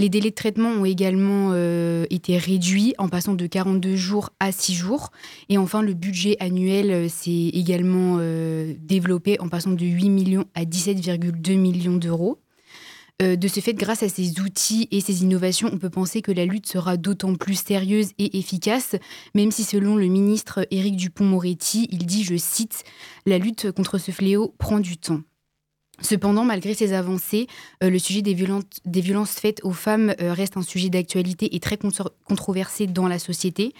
[0.00, 4.52] Les délais de traitement ont également euh, été réduits en passant de 42 jours à
[4.52, 5.10] 6 jours.
[5.48, 10.44] Et enfin, le budget annuel euh, s'est également euh, développé en passant de 8 millions
[10.54, 12.38] à 17,2 millions d'euros.
[13.20, 16.44] De ce fait, grâce à ces outils et ces innovations, on peut penser que la
[16.44, 18.94] lutte sera d'autant plus sérieuse et efficace,
[19.34, 22.84] même si selon le ministre Éric Dupont-Moretti, il dit, je cite,
[23.26, 25.22] La lutte contre ce fléau prend du temps.
[26.00, 27.48] Cependant, malgré ces avancées,
[27.82, 31.76] euh, le sujet des, violences faites aux femmes euh, reste un sujet d'actualité et très
[31.76, 33.74] controversé dans la société,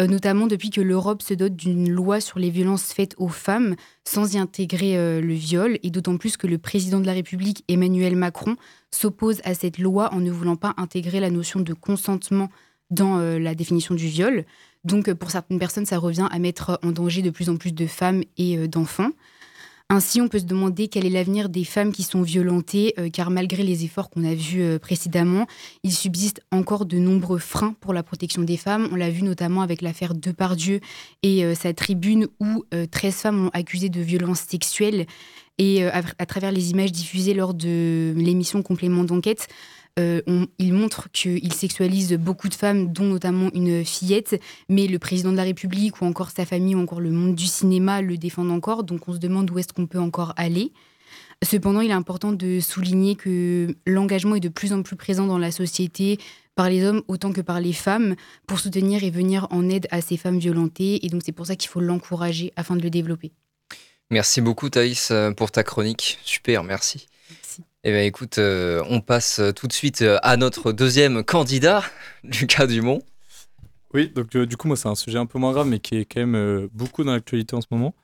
[0.00, 3.76] euh, notamment depuis que l'Europe se dote d'une loi sur les violences faites aux femmes
[4.04, 8.16] sans y intégrer le viol, et d'autant plus que le président de la République, Emmanuel
[8.16, 8.56] Macron,
[8.90, 12.48] s'oppose à cette loi en ne voulant pas intégrer la notion de consentement
[12.88, 14.46] dans la définition du viol.
[14.84, 17.86] Donc pour certaines personnes, ça revient à mettre en danger de plus en plus de
[17.86, 19.10] femmes et d'enfants.
[19.90, 23.30] Ainsi, on peut se demander quel est l'avenir des femmes qui sont violentées, euh, car
[23.30, 25.46] malgré les efforts qu'on a vus euh, précédemment,
[25.82, 28.90] il subsiste encore de nombreux freins pour la protection des femmes.
[28.92, 30.80] On l'a vu notamment avec l'affaire Depardieu
[31.22, 35.06] et euh, sa tribune où 13 femmes ont accusé de violences sexuelles.
[35.60, 39.48] Et à, travers les images diffusées lors de l'émission Complément d'enquête,
[39.98, 40.20] euh,
[40.58, 45.36] il montre qu'il sexualise beaucoup de femmes, dont notamment une fillette, mais le président de
[45.36, 48.84] la République ou encore sa famille ou encore le monde du cinéma le défendent encore,
[48.84, 50.72] donc on se demande où est-ce qu'on peut encore aller.
[51.42, 55.38] Cependant, il est important de souligner que l'engagement est de plus en plus présent dans
[55.38, 56.18] la société,
[56.54, 58.16] par les hommes autant que par les femmes,
[58.48, 61.04] pour soutenir et venir en aide à ces femmes violentées.
[61.06, 63.30] Et donc c'est pour ça qu'il faut l'encourager afin de le développer.
[64.10, 66.18] Merci beaucoup Thaïs pour ta chronique.
[66.24, 67.06] Super, merci.
[67.84, 71.84] Eh bien, écoute, euh, on passe tout de suite euh, à notre deuxième candidat,
[72.24, 73.00] Lucas Dumont.
[73.94, 75.96] Oui, donc euh, du coup, moi, c'est un sujet un peu moins grave, mais qui
[75.96, 77.94] est quand même beaucoup dans l'actualité en ce moment.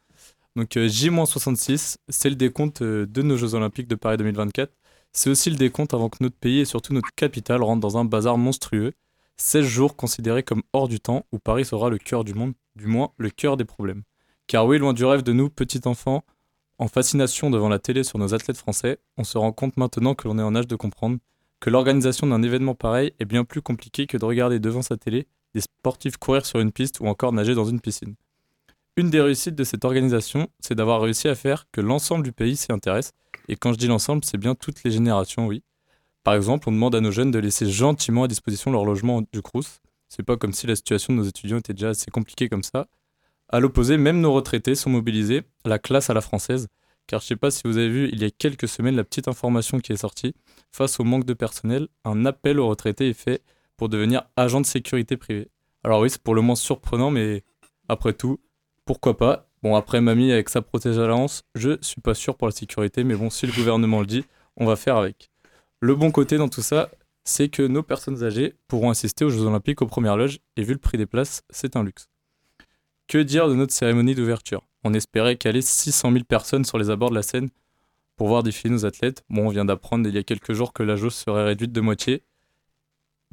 [0.55, 4.73] Donc, J-66, c'est le décompte de nos Jeux Olympiques de Paris 2024.
[5.13, 8.05] C'est aussi le décompte avant que notre pays et surtout notre capitale rentrent dans un
[8.05, 8.93] bazar monstrueux.
[9.39, 12.87] 16 jours considérés comme hors du temps, où Paris sera le cœur du monde, du
[12.87, 14.05] moins le cœur des problèmes.
[14.47, 16.25] Car oui, loin du rêve de nous, petits enfants,
[16.79, 20.27] en fascination devant la télé sur nos athlètes français, on se rend compte maintenant que
[20.27, 21.19] l'on est en âge de comprendre
[21.61, 25.27] que l'organisation d'un événement pareil est bien plus compliquée que de regarder devant sa télé
[25.55, 28.17] des sportifs courir sur une piste ou encore nager dans une piscine.
[28.97, 32.57] Une des réussites de cette organisation, c'est d'avoir réussi à faire que l'ensemble du pays
[32.57, 33.13] s'y intéresse,
[33.49, 35.63] et quand je dis l'ensemble, c'est bien toutes les générations, oui.
[36.23, 39.43] Par exemple, on demande à nos jeunes de laisser gentiment à disposition leur logement du
[39.43, 39.81] Crous.
[40.09, 42.87] C'est pas comme si la situation de nos étudiants était déjà assez compliquée comme ça,
[43.55, 46.67] à l'opposé, même nos retraités sont mobilisés, la classe à la française,
[47.07, 49.05] car je ne sais pas si vous avez vu il y a quelques semaines la
[49.05, 50.35] petite information qui est sortie.
[50.73, 53.43] Face au manque de personnel, un appel aux retraités est fait
[53.77, 55.53] pour devenir agent de sécurité privée.
[55.85, 57.45] Alors oui, c'est pour le moins surprenant, mais
[57.89, 58.41] après tout,
[58.87, 59.49] pourquoi pas?
[59.63, 63.15] Bon, après Mamie avec sa protège lance, je suis pas sûr pour la sécurité, mais
[63.15, 64.25] bon, si le gouvernement le dit,
[64.57, 65.31] on va faire avec.
[65.79, 66.91] Le bon côté dans tout ça,
[67.23, 70.73] c'est que nos personnes âgées pourront assister aux Jeux Olympiques aux premières loges, et vu
[70.73, 72.09] le prix des places, c'est un luxe.
[73.07, 74.63] Que dire de notre cérémonie d'ouverture?
[74.83, 77.51] On espérait caler 600 000 personnes sur les abords de la scène
[78.17, 79.25] pour voir défiler nos athlètes.
[79.29, 81.81] Bon, on vient d'apprendre il y a quelques jours que la jauge serait réduite de
[81.81, 82.23] moitié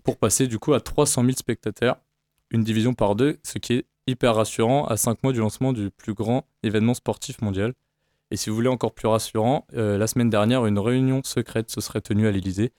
[0.04, 1.98] pour passer du coup à 300 000 spectateurs,
[2.50, 5.90] une division par deux, ce qui est hyper rassurant à 5 mois du lancement du
[5.90, 7.74] plus grand événement sportif mondial.
[8.32, 11.82] Et si vous voulez encore plus rassurant, euh, la semaine dernière, une réunion secrète se
[11.82, 12.72] serait tenue à l'Elysée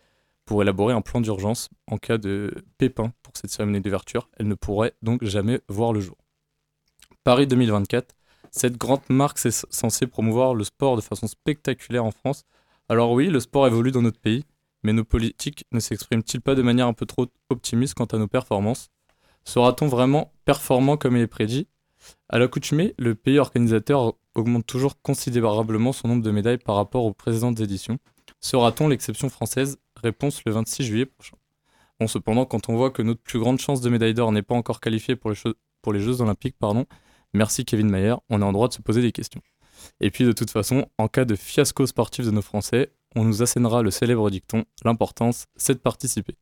[0.45, 4.29] pour élaborer un plan d'urgence en cas de pépin pour cette cérémonie d'ouverture.
[4.37, 6.17] Elle ne pourrait donc jamais voir le jour.
[7.25, 8.17] Paris 2024.
[8.51, 12.43] Cette grande marque est censée promouvoir le sport de façon spectaculaire en France.
[12.89, 14.45] Alors oui, le sport évolue dans notre pays,
[14.83, 18.27] mais nos politiques ne s'expriment-ils pas de manière un peu trop optimiste quant à nos
[18.27, 18.91] performances?
[19.45, 21.69] Sera-t-on vraiment performant comme il est prédit?
[22.29, 27.13] À l'accoutumée, le pays organisateur augmente toujours considérablement son nombre de médailles par rapport aux
[27.13, 27.99] précédentes éditions.
[28.41, 29.79] Sera-t-on l'exception française?
[30.03, 31.37] Réponse le 26 juillet prochain.
[32.01, 34.57] Bon, cependant, quand on voit que notre plus grande chance de médaille d'or n'est pas
[34.57, 35.37] encore qualifiée pour les,
[35.83, 36.85] pour les Jeux Olympiques, pardon,
[37.35, 39.41] Merci Kevin Mayer, on est en droit de se poser des questions.
[40.01, 43.43] Et puis de toute façon, en cas de fiasco sportif de nos Français, on nous
[43.43, 46.37] assénera le célèbre dicton L'importance, c'est de participer.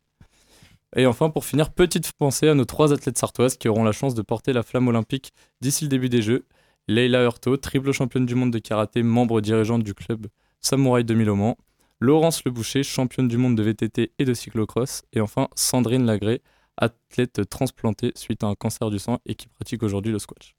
[0.96, 4.14] Et enfin, pour finir, petite pensée à nos trois athlètes sartoises qui auront la chance
[4.14, 6.46] de porter la flamme olympique d'ici le début des Jeux.
[6.88, 10.26] Leila Hurto, triple championne du monde de karaté, membre dirigeante du club
[10.60, 11.56] Samouraï 2000 au Mans.
[12.00, 15.02] Laurence Leboucher, championne du monde de VTT et de cyclocross.
[15.12, 16.42] Et enfin, Sandrine Lagré,
[16.76, 20.56] athlète transplantée suite à un cancer du sang et qui pratique aujourd'hui le squash.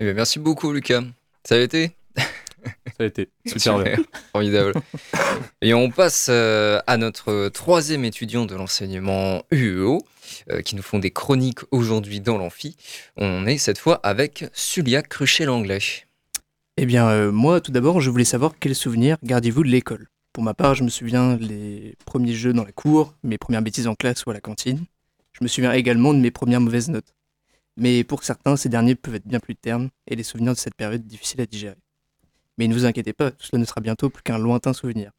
[0.00, 1.02] Eh bien, merci beaucoup, Lucas.
[1.44, 1.92] Ça a été
[2.64, 3.96] Ça a été super bien.
[4.32, 4.74] Formidable.
[5.62, 10.04] Et on passe euh, à notre troisième étudiant de l'enseignement UEO,
[10.50, 12.76] euh, qui nous font des chroniques aujourd'hui dans l'amphi.
[13.16, 16.06] On est cette fois avec Sulia Cruchet-Langlais.
[16.76, 20.44] Eh bien, euh, moi, tout d'abord, je voulais savoir quels souvenirs gardiez-vous de l'école Pour
[20.44, 23.94] ma part, je me souviens des premiers jeux dans la cour, mes premières bêtises en
[23.94, 24.84] classe ou à la cantine.
[25.32, 27.14] Je me souviens également de mes premières mauvaises notes.
[27.80, 30.74] Mais pour certains, ces derniers peuvent être bien plus ternes et les souvenirs de cette
[30.74, 31.76] période difficiles à digérer.
[32.58, 35.12] Mais ne vous inquiétez pas, cela ne sera bientôt plus qu'un lointain souvenir.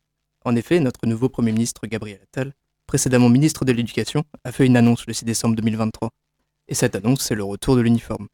[0.43, 2.54] En effet, notre nouveau Premier ministre Gabriel Attal,
[2.86, 6.10] précédemment ministre de l'Éducation, a fait une annonce le 6 décembre 2023.
[6.67, 8.28] Et cette annonce, c'est le retour de l'uniforme.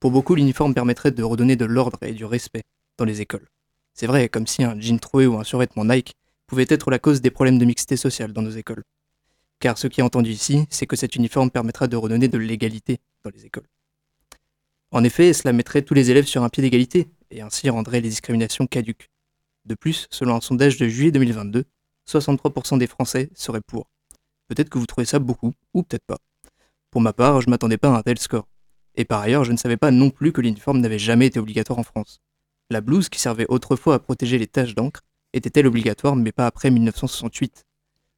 [0.00, 2.64] Pour beaucoup, l'uniforme permettrait de redonner de l'ordre et du respect
[2.98, 3.46] dans les écoles.
[3.94, 6.14] C'est vrai, comme si un jean troué ou un survêtement Nike
[6.48, 8.82] pouvait être la cause des problèmes de mixité sociale dans nos écoles.
[9.64, 12.98] Car ce qui est entendu ici, c'est que cet uniforme permettra de redonner de l'égalité
[13.24, 13.66] dans les écoles.
[14.90, 18.10] En effet, cela mettrait tous les élèves sur un pied d'égalité, et ainsi rendrait les
[18.10, 19.08] discriminations caduques.
[19.64, 21.64] De plus, selon un sondage de juillet 2022,
[22.06, 23.88] 63% des Français seraient pour.
[24.48, 26.18] Peut-être que vous trouvez ça beaucoup, ou peut-être pas.
[26.90, 28.46] Pour ma part, je m'attendais pas à un tel score.
[28.96, 31.78] Et par ailleurs, je ne savais pas non plus que l'uniforme n'avait jamais été obligatoire
[31.78, 32.20] en France.
[32.68, 35.00] La blouse, qui servait autrefois à protéger les taches d'encre,
[35.32, 37.64] était-elle obligatoire, mais pas après 1968,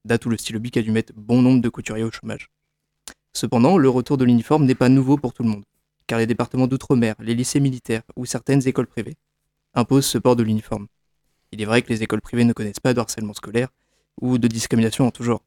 [0.07, 2.49] date où le stylo bic a dû mettre bon nombre de couturiers au chômage.
[3.35, 5.64] Cependant, le retour de l'uniforme n'est pas nouveau pour tout le monde,
[6.07, 9.16] car les départements d'outre-mer, les lycées militaires ou certaines écoles privées
[9.75, 10.87] imposent ce port de l'uniforme.
[11.53, 13.69] Il est vrai que les écoles privées ne connaissent pas de harcèlement scolaire
[14.21, 15.45] ou de discrimination en tout genre.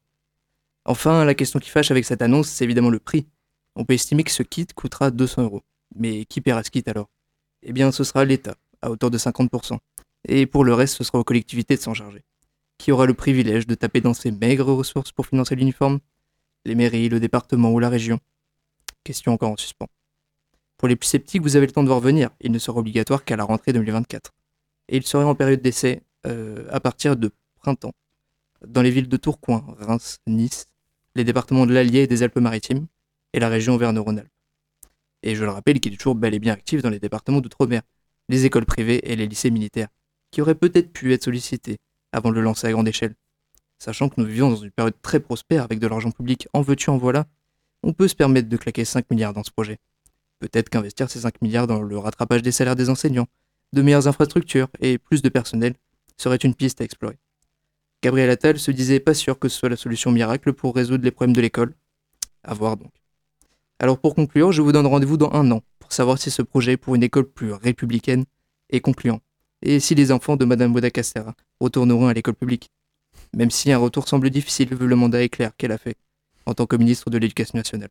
[0.84, 3.26] Enfin, la question qui fâche avec cette annonce, c'est évidemment le prix.
[3.76, 5.62] On peut estimer que ce kit coûtera 200 euros.
[5.94, 7.10] Mais qui paiera ce kit alors?
[7.62, 9.78] Eh bien, ce sera l'État, à hauteur de 50%.
[10.28, 12.22] Et pour le reste, ce sera aux collectivités de s'en charger.
[12.80, 15.98] Qui aura le privilège de taper dans ses maigres ressources pour financer l'uniforme
[16.64, 18.20] Les mairies, le département ou la région?
[19.04, 19.90] Question encore en suspens.
[20.78, 22.30] Pour les plus sceptiques, vous avez le temps de voir venir.
[22.40, 24.32] Il ne sera obligatoire qu'à la rentrée 2024.
[24.88, 27.92] Et il serait en période d'essai euh, à partir de printemps.
[28.66, 30.64] Dans les villes de Tourcoing, Reims, Nice,
[31.16, 32.86] les départements de l'Allier et des Alpes-Maritimes,
[33.34, 34.32] et la région Auvergne-Rhône-Alpes.
[35.22, 37.82] Et je le rappelle qu'il est toujours bel et bien actif dans les départements d'outre-mer,
[38.30, 39.88] les écoles privées et les lycées militaires,
[40.30, 41.78] qui auraient peut-être pu être sollicités
[42.12, 43.14] avant de le lancer à grande échelle.
[43.78, 46.90] Sachant que nous vivons dans une période très prospère avec de l'argent public en veux-tu
[46.90, 47.26] en voilà,
[47.82, 49.78] on peut se permettre de claquer 5 milliards dans ce projet.
[50.38, 53.26] Peut-être qu'investir ces 5 milliards dans le rattrapage des salaires des enseignants,
[53.72, 55.74] de meilleures infrastructures et plus de personnel
[56.16, 57.18] serait une piste à explorer.
[58.02, 61.10] Gabriel Attal se disait pas sûr que ce soit la solution miracle pour résoudre les
[61.10, 61.74] problèmes de l'école.
[62.42, 62.92] À voir donc.
[63.78, 66.76] Alors pour conclure, je vous donne rendez-vous dans un an pour savoir si ce projet
[66.76, 68.24] pour une école plus républicaine
[68.70, 69.20] est concluant
[69.62, 72.70] et si les enfants de Madame Bodacastera retourneront à l'école publique?
[73.34, 75.96] Même si un retour semble difficile vu le mandat éclair qu'elle a fait
[76.46, 77.90] en tant que ministre de l'Éducation nationale.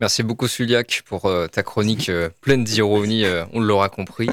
[0.00, 4.28] Merci beaucoup Suliac pour euh, ta chronique euh, pleine d'ironie, euh, on l'aura compris.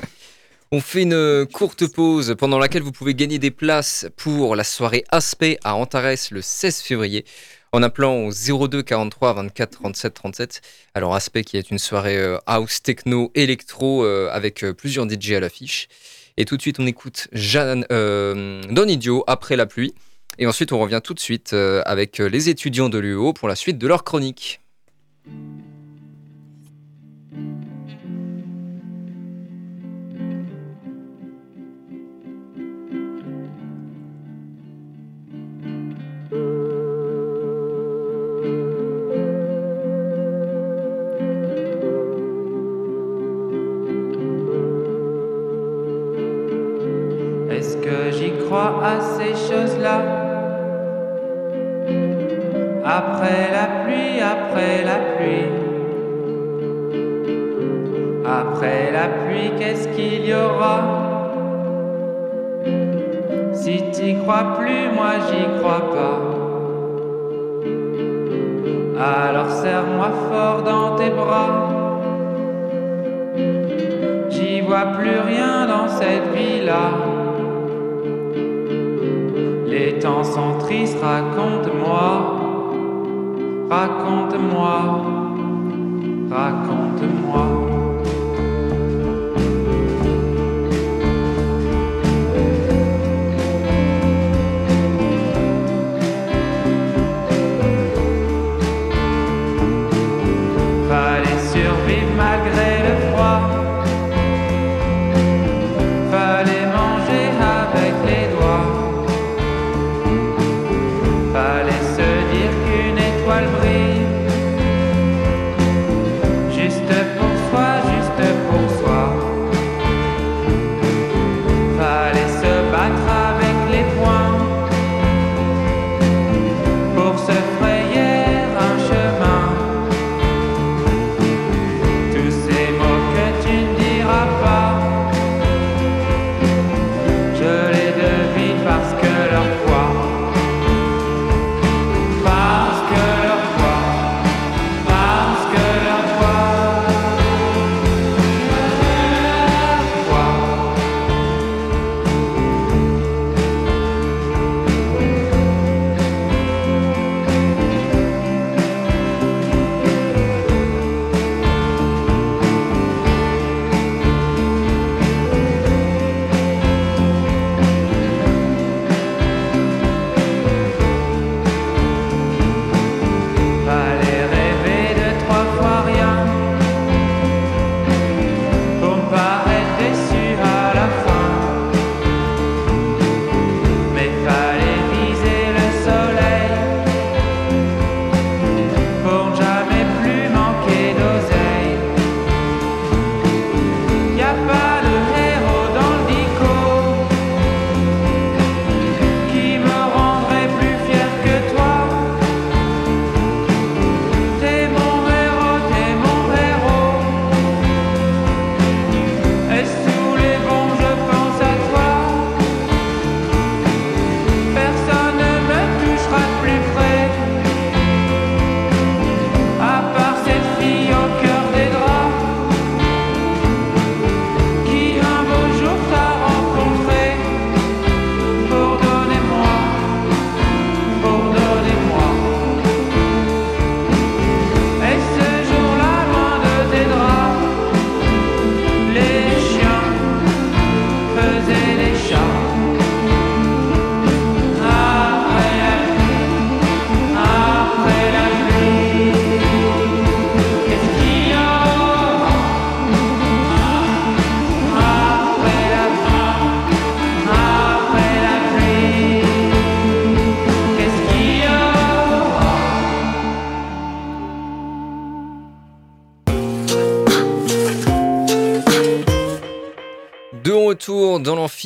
[0.71, 5.05] On fait une courte pause pendant laquelle vous pouvez gagner des places pour la soirée
[5.09, 7.25] Aspect à Antares le 16 février
[7.71, 10.61] en appelant au 02 43 24 37 37.
[10.93, 15.33] Alors Aspect qui est une soirée euh, house, techno, électro euh, avec euh, plusieurs DJ
[15.33, 15.87] à l'affiche.
[16.37, 19.93] Et tout de suite on écoute Jeanne, Don Idiot après la pluie.
[20.39, 23.79] Et ensuite on revient tout de suite avec les étudiants de l'UO pour la suite
[23.79, 24.61] de leur chronique.
[48.55, 50.01] À ces choses-là.
[52.85, 55.47] Après la pluie, après la pluie.
[58.25, 60.79] Après la pluie, qu'est-ce qu'il y aura?
[63.53, 66.19] Si t'y crois plus, moi j'y crois pas.
[68.99, 71.69] Alors serre-moi fort dans tes bras.
[74.29, 76.86] J'y vois plus rien dans cette vie-là.
[80.95, 82.09] Raconte-moi,
[83.69, 84.77] raconte-moi,
[86.31, 86.76] raconte-moi.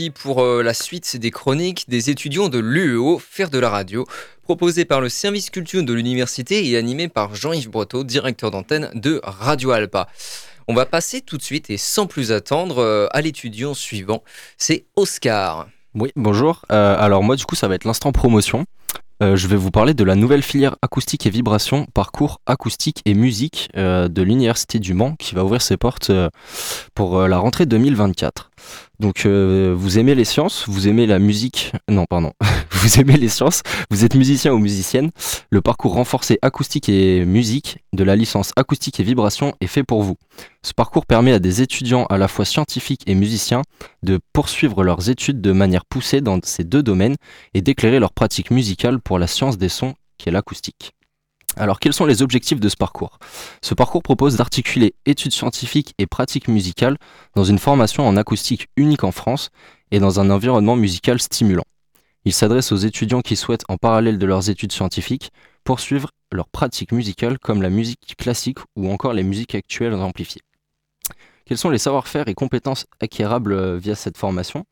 [0.09, 4.05] Pour euh, la suite des chroniques des étudiants de l'UEO Faire de la radio,
[4.43, 9.21] proposé par le service culture de l'université et animé par Jean-Yves Breteau, directeur d'antenne de
[9.23, 10.07] Radio Alpa.
[10.67, 14.23] On va passer tout de suite et sans plus attendre euh, à l'étudiant suivant,
[14.57, 15.67] c'est Oscar.
[15.93, 16.65] Oui, bonjour.
[16.71, 18.65] Euh, alors moi du coup ça va être l'instant promotion.
[19.23, 23.69] Je vais vous parler de la nouvelle filière acoustique et vibration, parcours acoustique et musique
[23.75, 26.11] de l'Université du Mans qui va ouvrir ses portes
[26.95, 28.50] pour la rentrée 2024.
[28.99, 32.33] Donc euh, vous aimez les sciences, vous aimez la musique, non pardon,
[32.71, 35.11] vous aimez les sciences, vous êtes musicien ou musicienne,
[35.49, 40.03] le parcours renforcé acoustique et musique de la licence acoustique et vibration est fait pour
[40.03, 40.17] vous.
[40.63, 43.63] Ce parcours permet à des étudiants à la fois scientifiques et musiciens
[44.03, 47.15] de poursuivre leurs études de manière poussée dans ces deux domaines
[47.53, 50.93] et d'éclairer leur pratique musicale pour la science des sons qui est l'acoustique.
[51.57, 53.19] Alors quels sont les objectifs de ce parcours?
[53.61, 56.97] Ce parcours propose d'articuler études scientifiques et pratiques musicales
[57.35, 59.49] dans une formation en acoustique unique en France
[59.91, 61.65] et dans un environnement musical stimulant.
[62.23, 65.31] Il s'adresse aux étudiants qui souhaitent, en parallèle de leurs études scientifiques,
[65.63, 70.41] poursuivre leur pratique musicale comme la musique classique ou encore les musiques actuelles amplifiées.
[71.45, 74.65] Quels sont les savoir-faire et compétences acquérables euh, via cette formation?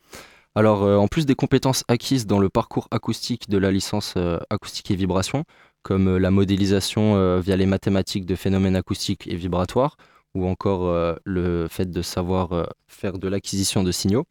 [0.55, 4.39] Alors, euh, en plus des compétences acquises dans le parcours acoustique de la licence euh,
[4.49, 5.43] acoustique et vibration,
[5.83, 9.97] comme euh, la modélisation euh, via les mathématiques de phénomènes acoustiques et vibratoires,
[10.35, 14.25] ou encore euh, le fait de savoir faire de l'acquisition de signaux.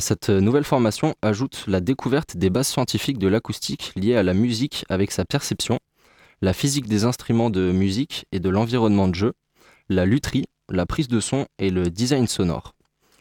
[0.00, 4.86] Cette nouvelle formation ajoute la découverte des bases scientifiques de l'acoustique liées à la musique
[4.88, 5.80] avec sa perception,
[6.40, 9.34] la physique des instruments de musique et de l'environnement de jeu,
[9.90, 12.74] la lutherie, la prise de son et le design sonore.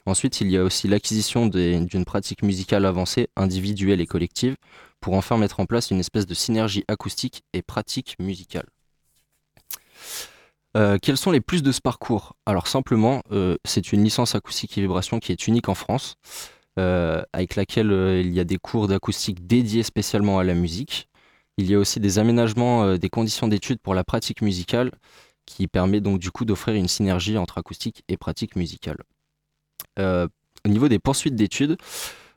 [0.06, 4.56] Ensuite, il y a aussi l'acquisition d'une pratique musicale avancée, individuelle et collective,
[5.06, 8.66] pour enfin mettre en place une espèce de synergie acoustique et pratique musicale.
[10.76, 12.36] Euh, quels sont les plus de ce parcours?
[12.48, 16.16] Alors simplement, euh, c'est une licence acoustique et vibration qui est unique en France,
[16.80, 17.92] euh, avec laquelle
[18.26, 21.08] il y a des cours d'acoustique dédiés spécialement à la musique.
[21.60, 24.90] Il y a aussi des aménagements des conditions d'études pour la pratique musicale,
[25.46, 28.98] qui permet donc du coup d'offrir une synergie entre acoustique et pratique musicale.
[30.00, 31.78] Au niveau des poursuites d'études,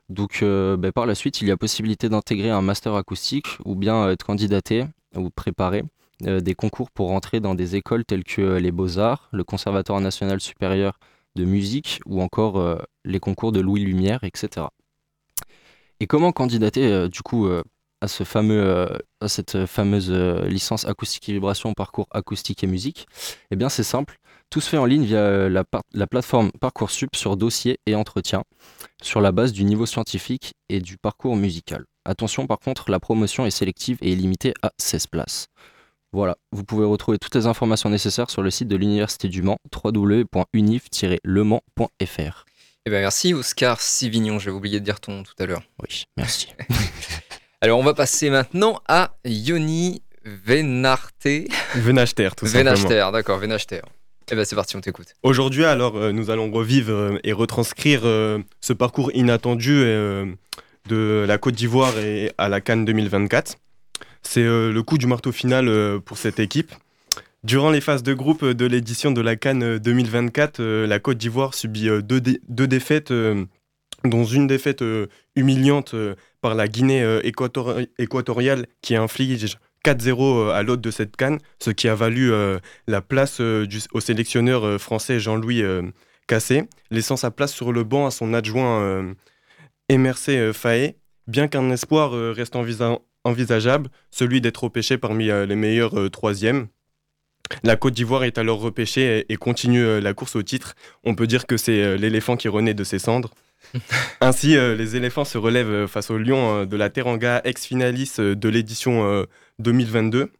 [0.09, 3.75] donc euh, ben, par la suite, il y a possibilité d'intégrer un master acoustique ou
[3.75, 4.85] bien euh, être candidaté
[5.15, 5.83] ou préparer
[6.25, 10.41] euh, des concours pour rentrer dans des écoles telles que les Beaux-Arts, le Conservatoire national
[10.41, 10.99] supérieur
[11.35, 14.65] de musique ou encore les concours de Louis Lumière, etc.
[15.99, 17.47] Et comment candidater du coup
[18.01, 18.89] à, ce fameux,
[19.21, 23.07] à cette fameuse licence acoustique et vibration parcours acoustique et musique?
[23.51, 24.19] Eh bien c'est simple,
[24.49, 25.65] tout se fait en ligne via euh, la,
[26.07, 28.43] plateforme Parcoursup sur dossier et entretien,
[29.01, 31.85] sur la base du niveau scientifique et du parcours musical.
[32.05, 35.47] Attention par contre, la promotion est sélective et est limitée à 16 places.
[36.11, 39.59] Voilà, vous pouvez retrouver toutes les informations nécessaires sur le site de l'Université du Mans,
[39.83, 42.45] www.unif-lemans.fr.
[42.85, 45.61] Eh ben merci Oscar Sivignon, j'avais oublié de dire ton nom tout à l'heure.
[45.83, 46.47] Oui, merci.
[47.61, 51.27] Alors on va passer maintenant à Yoni Venarte.
[51.75, 52.73] Venachter, tout simplement.
[52.73, 53.81] Venachter, d'accord, Venachter.
[54.31, 55.07] Eh ben c'est parti, on t'écoute.
[55.23, 59.71] Aujourd'hui, alors, euh, nous allons revivre euh, et retranscrire euh, ce parcours inattendu
[60.87, 61.93] de la Côte d'Ivoire
[62.37, 63.55] à la Cannes 2024.
[64.21, 66.71] C'est le coup du marteau final pour cette équipe.
[67.43, 71.53] Durant les phases de groupe de l'édition de la Cannes 2024, euh, la Côte d'Ivoire
[71.53, 73.13] subit deux, deux défaites,
[74.03, 74.83] dont une défaite
[75.35, 75.95] humiliante
[76.41, 81.87] par la Guinée équator- équatoriale qui inflige 4-0 à l'hôte de cette Cannes, ce qui
[81.87, 85.83] a valu euh, la place euh, du- au sélectionneur euh, français Jean-Louis euh,
[86.27, 89.13] Cassé, laissant sa place sur le banc à son adjoint euh,
[89.91, 90.95] euh, Faé,
[91.27, 96.09] bien qu'un espoir euh, reste envisa- envisageable, celui d'être repêché parmi euh, les meilleurs euh,
[96.09, 96.67] troisièmes.
[97.63, 100.75] La Côte d'Ivoire est alors repêchée et, et continue euh, la course au titre.
[101.03, 103.31] On peut dire que c'est euh, l'éléphant qui renaît de ses cendres.
[104.21, 108.19] Ainsi, euh, les éléphants se relèvent euh, face au lion euh, de la Teranga, ex-finaliste
[108.19, 109.23] euh, de l'édition euh,
[109.59, 110.31] 2022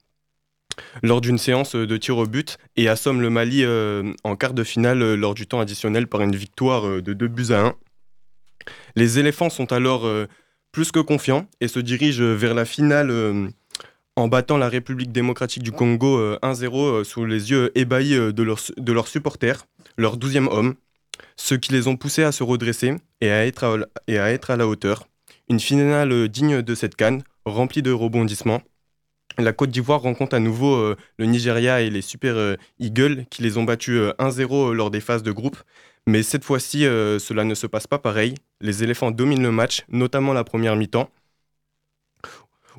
[1.03, 4.53] lors d'une séance euh, de tir au but et assomme le Mali euh, en quart
[4.53, 7.75] de finale euh, lors du temps additionnel par une victoire de 2 buts à 1.
[8.95, 10.07] Les éléphants sont alors
[10.71, 13.09] plus que confiants et se dirigent vers la finale
[14.19, 18.43] en battant la République démocratique du Congo euh, 1-0 euh, sous les yeux ébahis de
[18.43, 19.65] leurs, supporters,
[19.97, 20.75] leur douzième homme,
[21.35, 24.51] ce qui les ont poussés à se redresser et à être à, et à, être
[24.51, 25.07] à la hauteur.
[25.49, 28.61] Une finale digne de cette canne, remplie de rebondissements.
[29.39, 33.41] La Côte d'Ivoire rencontre à nouveau euh, le Nigeria et les Super euh, Eagles qui
[33.41, 35.57] les ont battus euh, 1-0 lors des phases de groupe.
[36.07, 38.35] Mais cette fois-ci, euh, cela ne se passe pas pareil.
[38.61, 41.09] Les éléphants dominent le match, notamment la première mi-temps,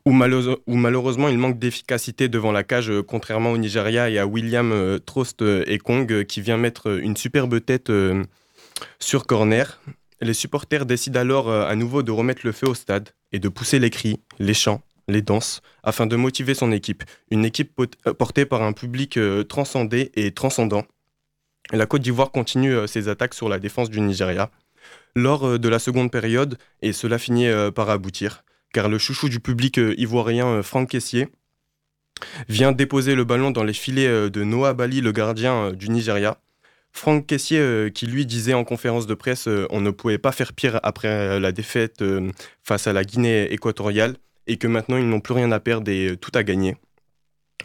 [0.05, 4.19] où, malheure- où malheureusement il manque d'efficacité devant la cage, euh, contrairement au Nigeria et
[4.19, 7.91] à William euh, Trost euh, et Kong, euh, qui vient mettre euh, une superbe tête
[7.91, 8.23] euh,
[8.99, 9.81] sur corner.
[10.21, 13.49] les supporters décident alors euh, à nouveau de remettre le feu au stade et de
[13.49, 17.05] pousser les cris, les chants, les danses, afin de motiver son équipe.
[17.31, 20.85] Une équipe euh, portée par un public euh, transcendé et transcendant.
[21.73, 24.51] La Côte d'Ivoire continue euh, ses attaques sur la défense du Nigeria
[25.15, 29.81] lors de la seconde période et cela finit par aboutir, car le chouchou du public
[29.99, 31.29] ivoirien Franck Kessier
[32.49, 36.39] vient déposer le ballon dans les filets de Noah Bali, le gardien du Nigeria.
[36.93, 40.81] Franck euh, qui lui disait en conférence de presse on ne pouvait pas faire pire
[40.83, 42.05] après la défaite
[42.63, 46.11] face à la Guinée équatoriale et que maintenant ils n'ont plus rien à perdre et
[46.11, 46.77] euh, tout à gagner.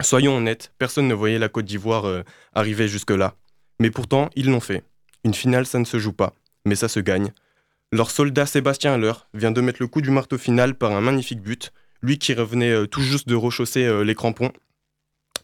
[0.02, 2.24] Soyons honnêtes, personne ne voyait la Côte d'Ivoire euh,
[2.54, 3.36] arriver jusque-là.
[3.80, 4.84] Mais pourtant, ils l'ont fait.
[5.24, 6.34] Une finale, ça ne se joue pas,
[6.66, 7.32] mais ça se gagne.
[7.92, 11.42] Leur soldat Sébastien Haller vient de mettre le coup du marteau final par un magnifique
[11.42, 11.72] but,
[12.02, 14.52] lui qui revenait euh, tout juste de rechausser les crampons.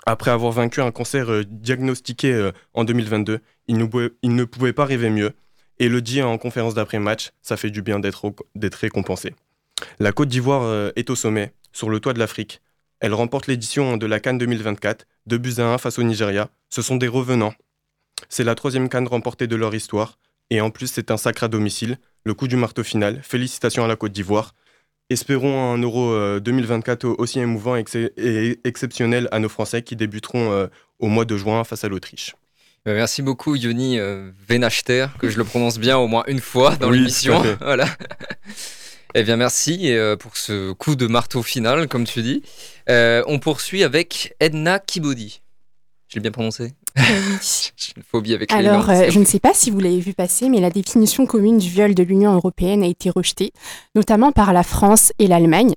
[0.06, 5.32] Après avoir vaincu un cancer diagnostiqué en 2022, il ne, pouvait, pas rêver mieux.
[5.80, 9.34] Et le dit en conférence d'après-match, ça fait du bien d'être récompensé.
[10.00, 12.62] La Côte d'Ivoire euh, est au sommet, sur le toit de l'Afrique.
[13.00, 16.50] Elle remporte l'édition de la Cannes 2024, 2 buts à 1 face au Nigeria.
[16.70, 17.54] Ce sont des revenants.
[18.30, 20.20] C'est la troisième Cannes remportée de leur histoire.
[20.52, 23.22] Et en plus, c'est un sacre à domicile, le coup du marteau final.
[23.24, 24.54] Félicitations à la Côte d'Ivoire.
[25.10, 29.96] Espérons un Euro euh, 2024 aussi émouvant et, ex- et exceptionnel à nos Français qui
[29.96, 30.68] débuteront euh,
[31.00, 32.36] au mois de juin face à l'Autriche.
[32.88, 36.76] Euh, Merci beaucoup Yoni euh, Venachter, que je le prononce bien au moins une fois
[36.78, 37.42] dans Oui, l'émission.
[37.62, 37.88] voilà.
[39.14, 42.44] Eh bien merci euh, pour ce coup de marteau final, comme tu dis.
[42.90, 45.42] Euh, on poursuit avec Edna Kibodi.
[46.08, 46.74] Je l'ai bien prononcé?
[47.78, 50.14] J'ai une phobie avec les Alors, euh, je ne sais pas si vous l'avez vu
[50.14, 53.54] passer, mais la définition commune du viol de l'Union européenne a été rejetée,
[53.96, 55.74] notamment par la France et l'Allemagne.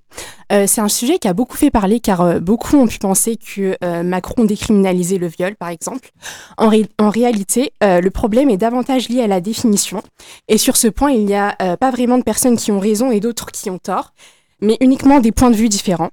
[0.53, 3.37] Euh, c'est un sujet qui a beaucoup fait parler car euh, beaucoup ont pu penser
[3.37, 6.11] que Macron décriminalisait le viol, par exemple.
[6.59, 10.03] En, ré- en réalité, le problème est davantage lié à la définition.
[10.49, 13.21] Et sur ce point, il n'y a pas vraiment de personnes qui ont raison et
[13.21, 14.13] d'autres qui ont tort,
[14.61, 16.11] mais uniquement des points de vue différents.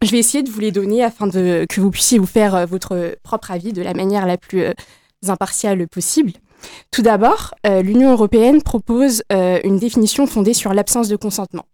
[0.00, 3.16] Je vais essayer de vous les donner afin que vous puissiez vous faire euh, votre
[3.24, 4.72] propre avis de la manière la plus euh,
[5.26, 6.32] impartiale possible.
[6.92, 11.66] Tout d'abord, euh, l'Union européenne propose une définition fondée sur l'absence de consentement.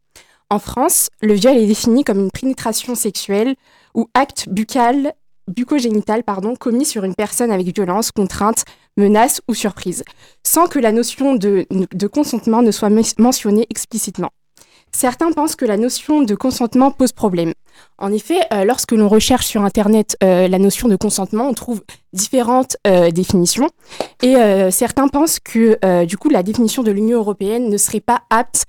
[0.51, 3.55] En France, le viol est défini comme une pénétration sexuelle
[3.95, 5.15] ou acte buccal,
[5.49, 8.65] bucogénital pardon, commis sur une personne avec violence, contrainte,
[8.97, 10.05] menace ou surprise,
[10.47, 11.67] sans que la notion de,
[12.13, 14.31] consentement ne soit men- mentionnée explicitement.
[14.95, 17.53] Certains pensent que la notion de consentement pose problème.
[17.99, 21.83] En effet, euh, lorsque l'on recherche sur Internet euh, la notion de consentement, on trouve
[22.13, 23.69] différentes euh, définitions.
[24.23, 24.37] Et
[24.71, 28.65] certains pensent que du coup, la définition de l'Union européenne ne serait pas apte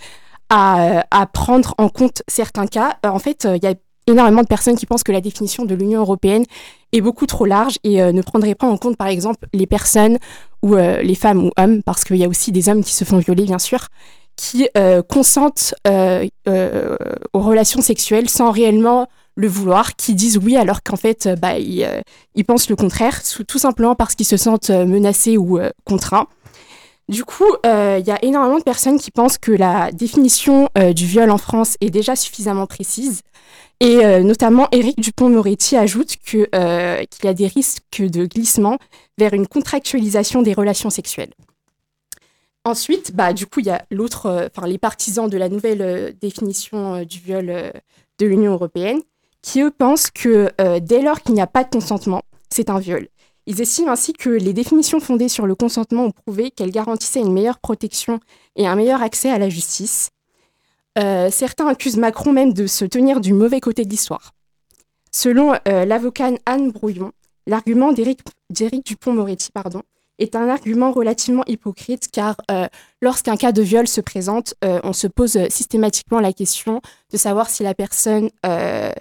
[0.49, 2.97] à, prendre en compte certains cas.
[3.05, 3.75] En fait, il y a
[4.07, 6.43] énormément de personnes qui pensent que la définition de l'Union européenne
[6.91, 10.17] est beaucoup trop large et ne prendrait pas en compte, par exemple, les personnes
[10.61, 13.19] ou les femmes ou hommes, parce qu'il y a aussi des hommes qui se font
[13.19, 13.87] violer, bien sûr,
[14.35, 16.97] qui euh, consentent euh, euh,
[17.33, 22.45] aux relations sexuelles sans réellement le vouloir, qui disent oui alors qu'en fait, bah, ils,
[22.45, 26.27] pensent le contraire, tout simplement parce qu'ils se sentent menacés ou contraints.
[27.09, 31.29] Du coup, il y a énormément de personnes qui pensent que la définition du viol
[31.31, 33.23] en France est déjà suffisamment précise.
[33.81, 38.77] Et notamment, Éric Dupont-Moretti ajoute qu'il y a des risques de glissement
[39.17, 41.33] vers une contractualisation des relations sexuelles.
[42.65, 45.81] Ensuite, bah, du coup, il y a l'autre, euh, enfin, les partisans de la nouvelle
[45.81, 47.71] euh, définition euh, du viol
[48.19, 49.01] de l'Union européenne,
[49.41, 50.49] qui eux pensent que
[50.79, 53.07] dès lors qu'il n'y a pas de consentement, c'est un viol.
[53.45, 57.31] Ils estiment ainsi que les définitions fondées sur le consentement ont prouvé qu'elles garantissaient une
[57.31, 58.19] meilleure protection
[58.55, 60.09] et un meilleur accès à la justice.
[60.95, 64.33] Certains accusent Macron même de se tenir du mauvais côté de l'histoire.
[65.15, 67.13] Selon euh, l'avocate Anne Brouillon,
[67.47, 69.81] l'argument d'Éric Dupont-Moretti pardon,
[70.19, 72.67] est un argument relativement hypocrite car euh,
[73.01, 77.17] lorsqu'un cas de viol se présente, euh, on se pose euh, systématiquement la question de
[77.17, 78.91] savoir si la personne euh,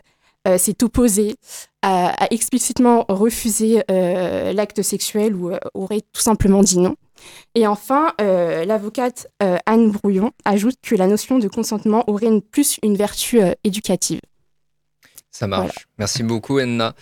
[0.58, 1.36] s'est opposée,
[1.80, 6.96] a, a explicitement refusé l'acte sexuel ou aurait tout simplement dit non.
[7.54, 12.94] Et enfin, l'avocate Anne Brouillon ajoute que la notion de consentement aurait une- plus une
[12.94, 14.20] vertu éducative.
[15.30, 15.86] Ça marche.
[15.98, 16.94] Merci beaucoup, Enna.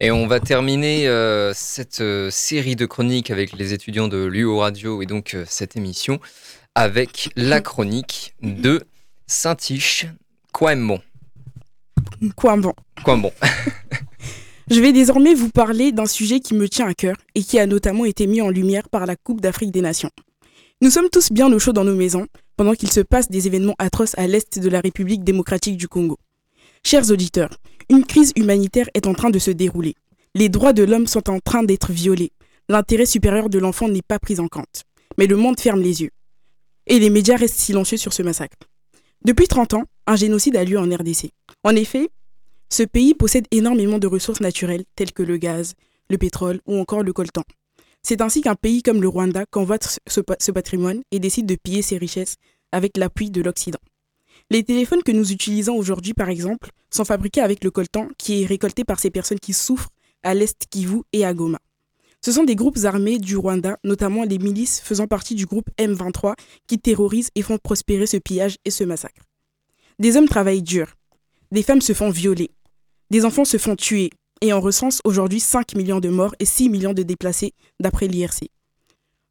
[0.00, 4.58] Et on va terminer euh, cette euh, série de chroniques avec les étudiants de l'UO
[4.58, 6.18] Radio et donc euh, cette émission
[6.74, 8.82] avec la chronique de
[9.26, 10.06] Saint-Tiche
[10.52, 11.00] Coimbon.
[12.36, 12.74] Quoi bon
[13.04, 13.32] Coimbon.
[14.70, 17.66] Je vais désormais vous parler d'un sujet qui me tient à cœur et qui a
[17.66, 20.10] notamment été mis en lumière par la Coupe d'Afrique des Nations.
[20.80, 22.26] Nous sommes tous bien au chaud dans nos maisons
[22.56, 26.18] pendant qu'il se passe des événements atroces à l'est de la République démocratique du Congo.
[26.86, 27.56] Chers auditeurs,
[27.88, 29.94] une crise humanitaire est en train de se dérouler.
[30.34, 32.30] Les droits de l'homme sont en train d'être violés.
[32.68, 34.84] L'intérêt supérieur de l'enfant n'est pas pris en compte.
[35.16, 36.10] Mais le monde ferme les yeux.
[36.86, 38.58] Et les médias restent silencieux sur ce massacre.
[39.24, 41.30] Depuis 30 ans, un génocide a lieu en RDC.
[41.62, 42.10] En effet,
[42.68, 45.72] ce pays possède énormément de ressources naturelles telles que le gaz,
[46.10, 47.44] le pétrole ou encore le coltan.
[48.02, 51.96] C'est ainsi qu'un pays comme le Rwanda convoite ce, patrimoine et décide de piller ses
[51.96, 52.36] richesses
[52.72, 53.80] avec l'appui de l'Occident.
[54.50, 58.46] Les téléphones que nous utilisons aujourd'hui, par exemple, sont fabriqués avec le coltan qui est
[58.46, 59.90] récolté par ces personnes qui souffrent
[60.22, 61.58] à l'Est Kivu et à Goma.
[62.24, 66.34] Ce sont des groupes armés du Rwanda, notamment les milices faisant partie du groupe M23,
[66.66, 69.24] qui terrorisent et font prospérer ce pillage et ce massacre.
[69.98, 70.94] Des hommes travaillent dur,
[71.52, 72.50] des femmes se font violer,
[73.10, 76.68] des enfants se font tuer, et on recense aujourd'hui 5 millions de morts et 6
[76.68, 78.48] millions de déplacés d'après l'IRC.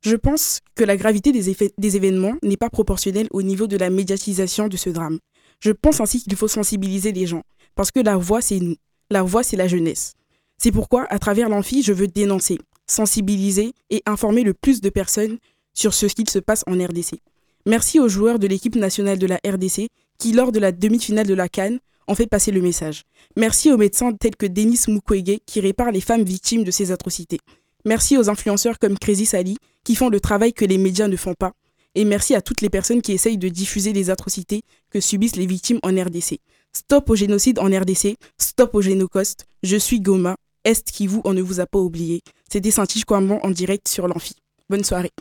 [0.04, 4.68] Je pense que la gravité des, événements n'est pas proportionnelle au niveau de la médiatisation
[4.68, 5.20] de ce drame.
[5.62, 7.44] Je pense ainsi qu'il faut sensibiliser les gens,
[7.74, 8.76] parce que la voix, c'est nous.
[9.10, 10.14] La voix, c'est la jeunesse.
[10.58, 15.38] C'est pourquoi, à travers l'amphi, je veux dénoncer, sensibiliser et informer le plus de personnes
[15.74, 17.22] sur ce qu'il se passe en RDC.
[17.66, 19.88] Merci aux joueurs de l'équipe nationale de la RDC
[20.18, 21.80] qui, lors de la demi-finale de la Cannes,
[22.10, 23.04] ont fait passer le message.
[23.38, 27.40] Merci aux médecins tels que Denis Mukwege qui réparent les femmes victimes de ces atrocités.
[27.86, 31.34] Merci aux influenceurs comme Crazy Sally qui font le travail que les médias ne font
[31.34, 31.52] pas.
[31.96, 35.46] Et merci à toutes les personnes qui essayent de diffuser les atrocités que subissent les
[35.46, 36.40] victimes en RDC.
[36.72, 39.46] Stop au génocide en RDC, stop au génocoste.
[39.62, 42.22] Je suis Goma, Est qui vous, on ne vous a pas oublié.
[42.50, 44.36] C'était Saint-Tige en direct sur l'Amphi.
[44.70, 45.12] Bonne soirée.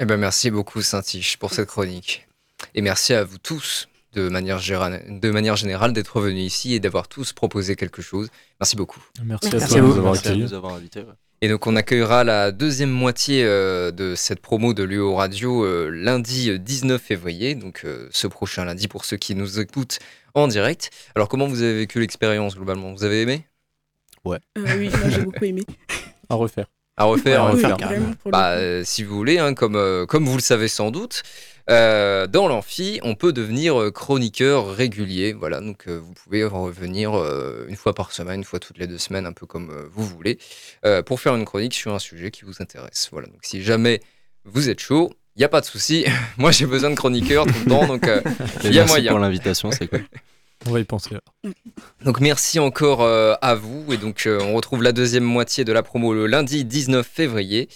[0.00, 2.28] Eh ben merci beaucoup Saint-Tige pour cette chronique.
[2.74, 7.08] Et merci à vous tous de manière, de manière générale d'être venus ici et d'avoir
[7.08, 8.28] tous proposé quelque chose.
[8.60, 9.00] Merci beaucoup.
[9.24, 10.46] Merci, à toi de nous avoir accueillis.
[11.40, 15.88] Et donc on accueillera la deuxième moitié euh, de cette promo de l'UO Radio euh,
[15.88, 20.00] lundi 19 février, donc euh, ce prochain lundi pour ceux qui nous écoutent
[20.34, 20.90] en direct.
[21.14, 22.92] Alors comment vous avez vécu l'expérience globalement?
[22.92, 23.46] Vous avez aimé?
[24.24, 24.38] Ouais.
[24.56, 25.62] oui, moi j'ai beaucoup aimé.
[26.28, 26.66] À refaire.
[26.96, 27.76] À refaire, à refaire.
[28.26, 31.22] Bah, si vous voulez, hein, comme, comme vous le savez sans doute,
[31.70, 35.32] euh, dans l'amphi, on peut devenir euh, chroniqueur régulier.
[35.32, 37.14] Voilà, donc euh, vous pouvez revenir
[37.68, 40.38] une fois par semaine, une fois toutes les deux semaines, un peu comme vous voulez,
[41.06, 43.08] pour faire une chronique sur un sujet qui vous intéresse.
[43.12, 44.00] Voilà, donc si jamais
[44.44, 46.04] vous êtes chaud, il n'y a pas de souci.
[46.38, 48.08] Moi, j'ai besoin de chroniqueurs tout le temps, donc
[48.64, 49.10] il y a moyen.
[49.10, 50.04] pour l'invitation, c'est cool.
[50.66, 51.16] On va y penser.
[52.04, 56.12] Donc merci encore à vous et donc on retrouve la deuxième moitié de la promo
[56.12, 57.68] le lundi 19 février.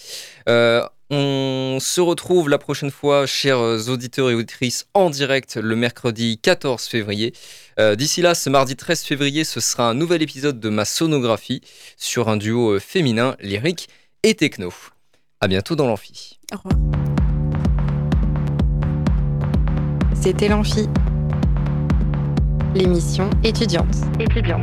[1.15, 3.61] On se retrouve la prochaine fois, chers
[3.91, 7.35] auditeurs et auditrices, en direct le mercredi 14 février.
[7.79, 11.61] Euh, d'ici là, ce mardi 13 février, ce sera un nouvel épisode de ma sonographie
[11.99, 13.91] sur un duo euh, féminin, lyrique
[14.23, 14.73] et techno.
[15.43, 16.39] À bientôt dans l'amphi.
[16.51, 16.81] Au revoir.
[20.19, 20.89] C'était l'amphi,
[22.75, 23.97] l'émission étudiante.
[24.19, 24.63] Étudiante.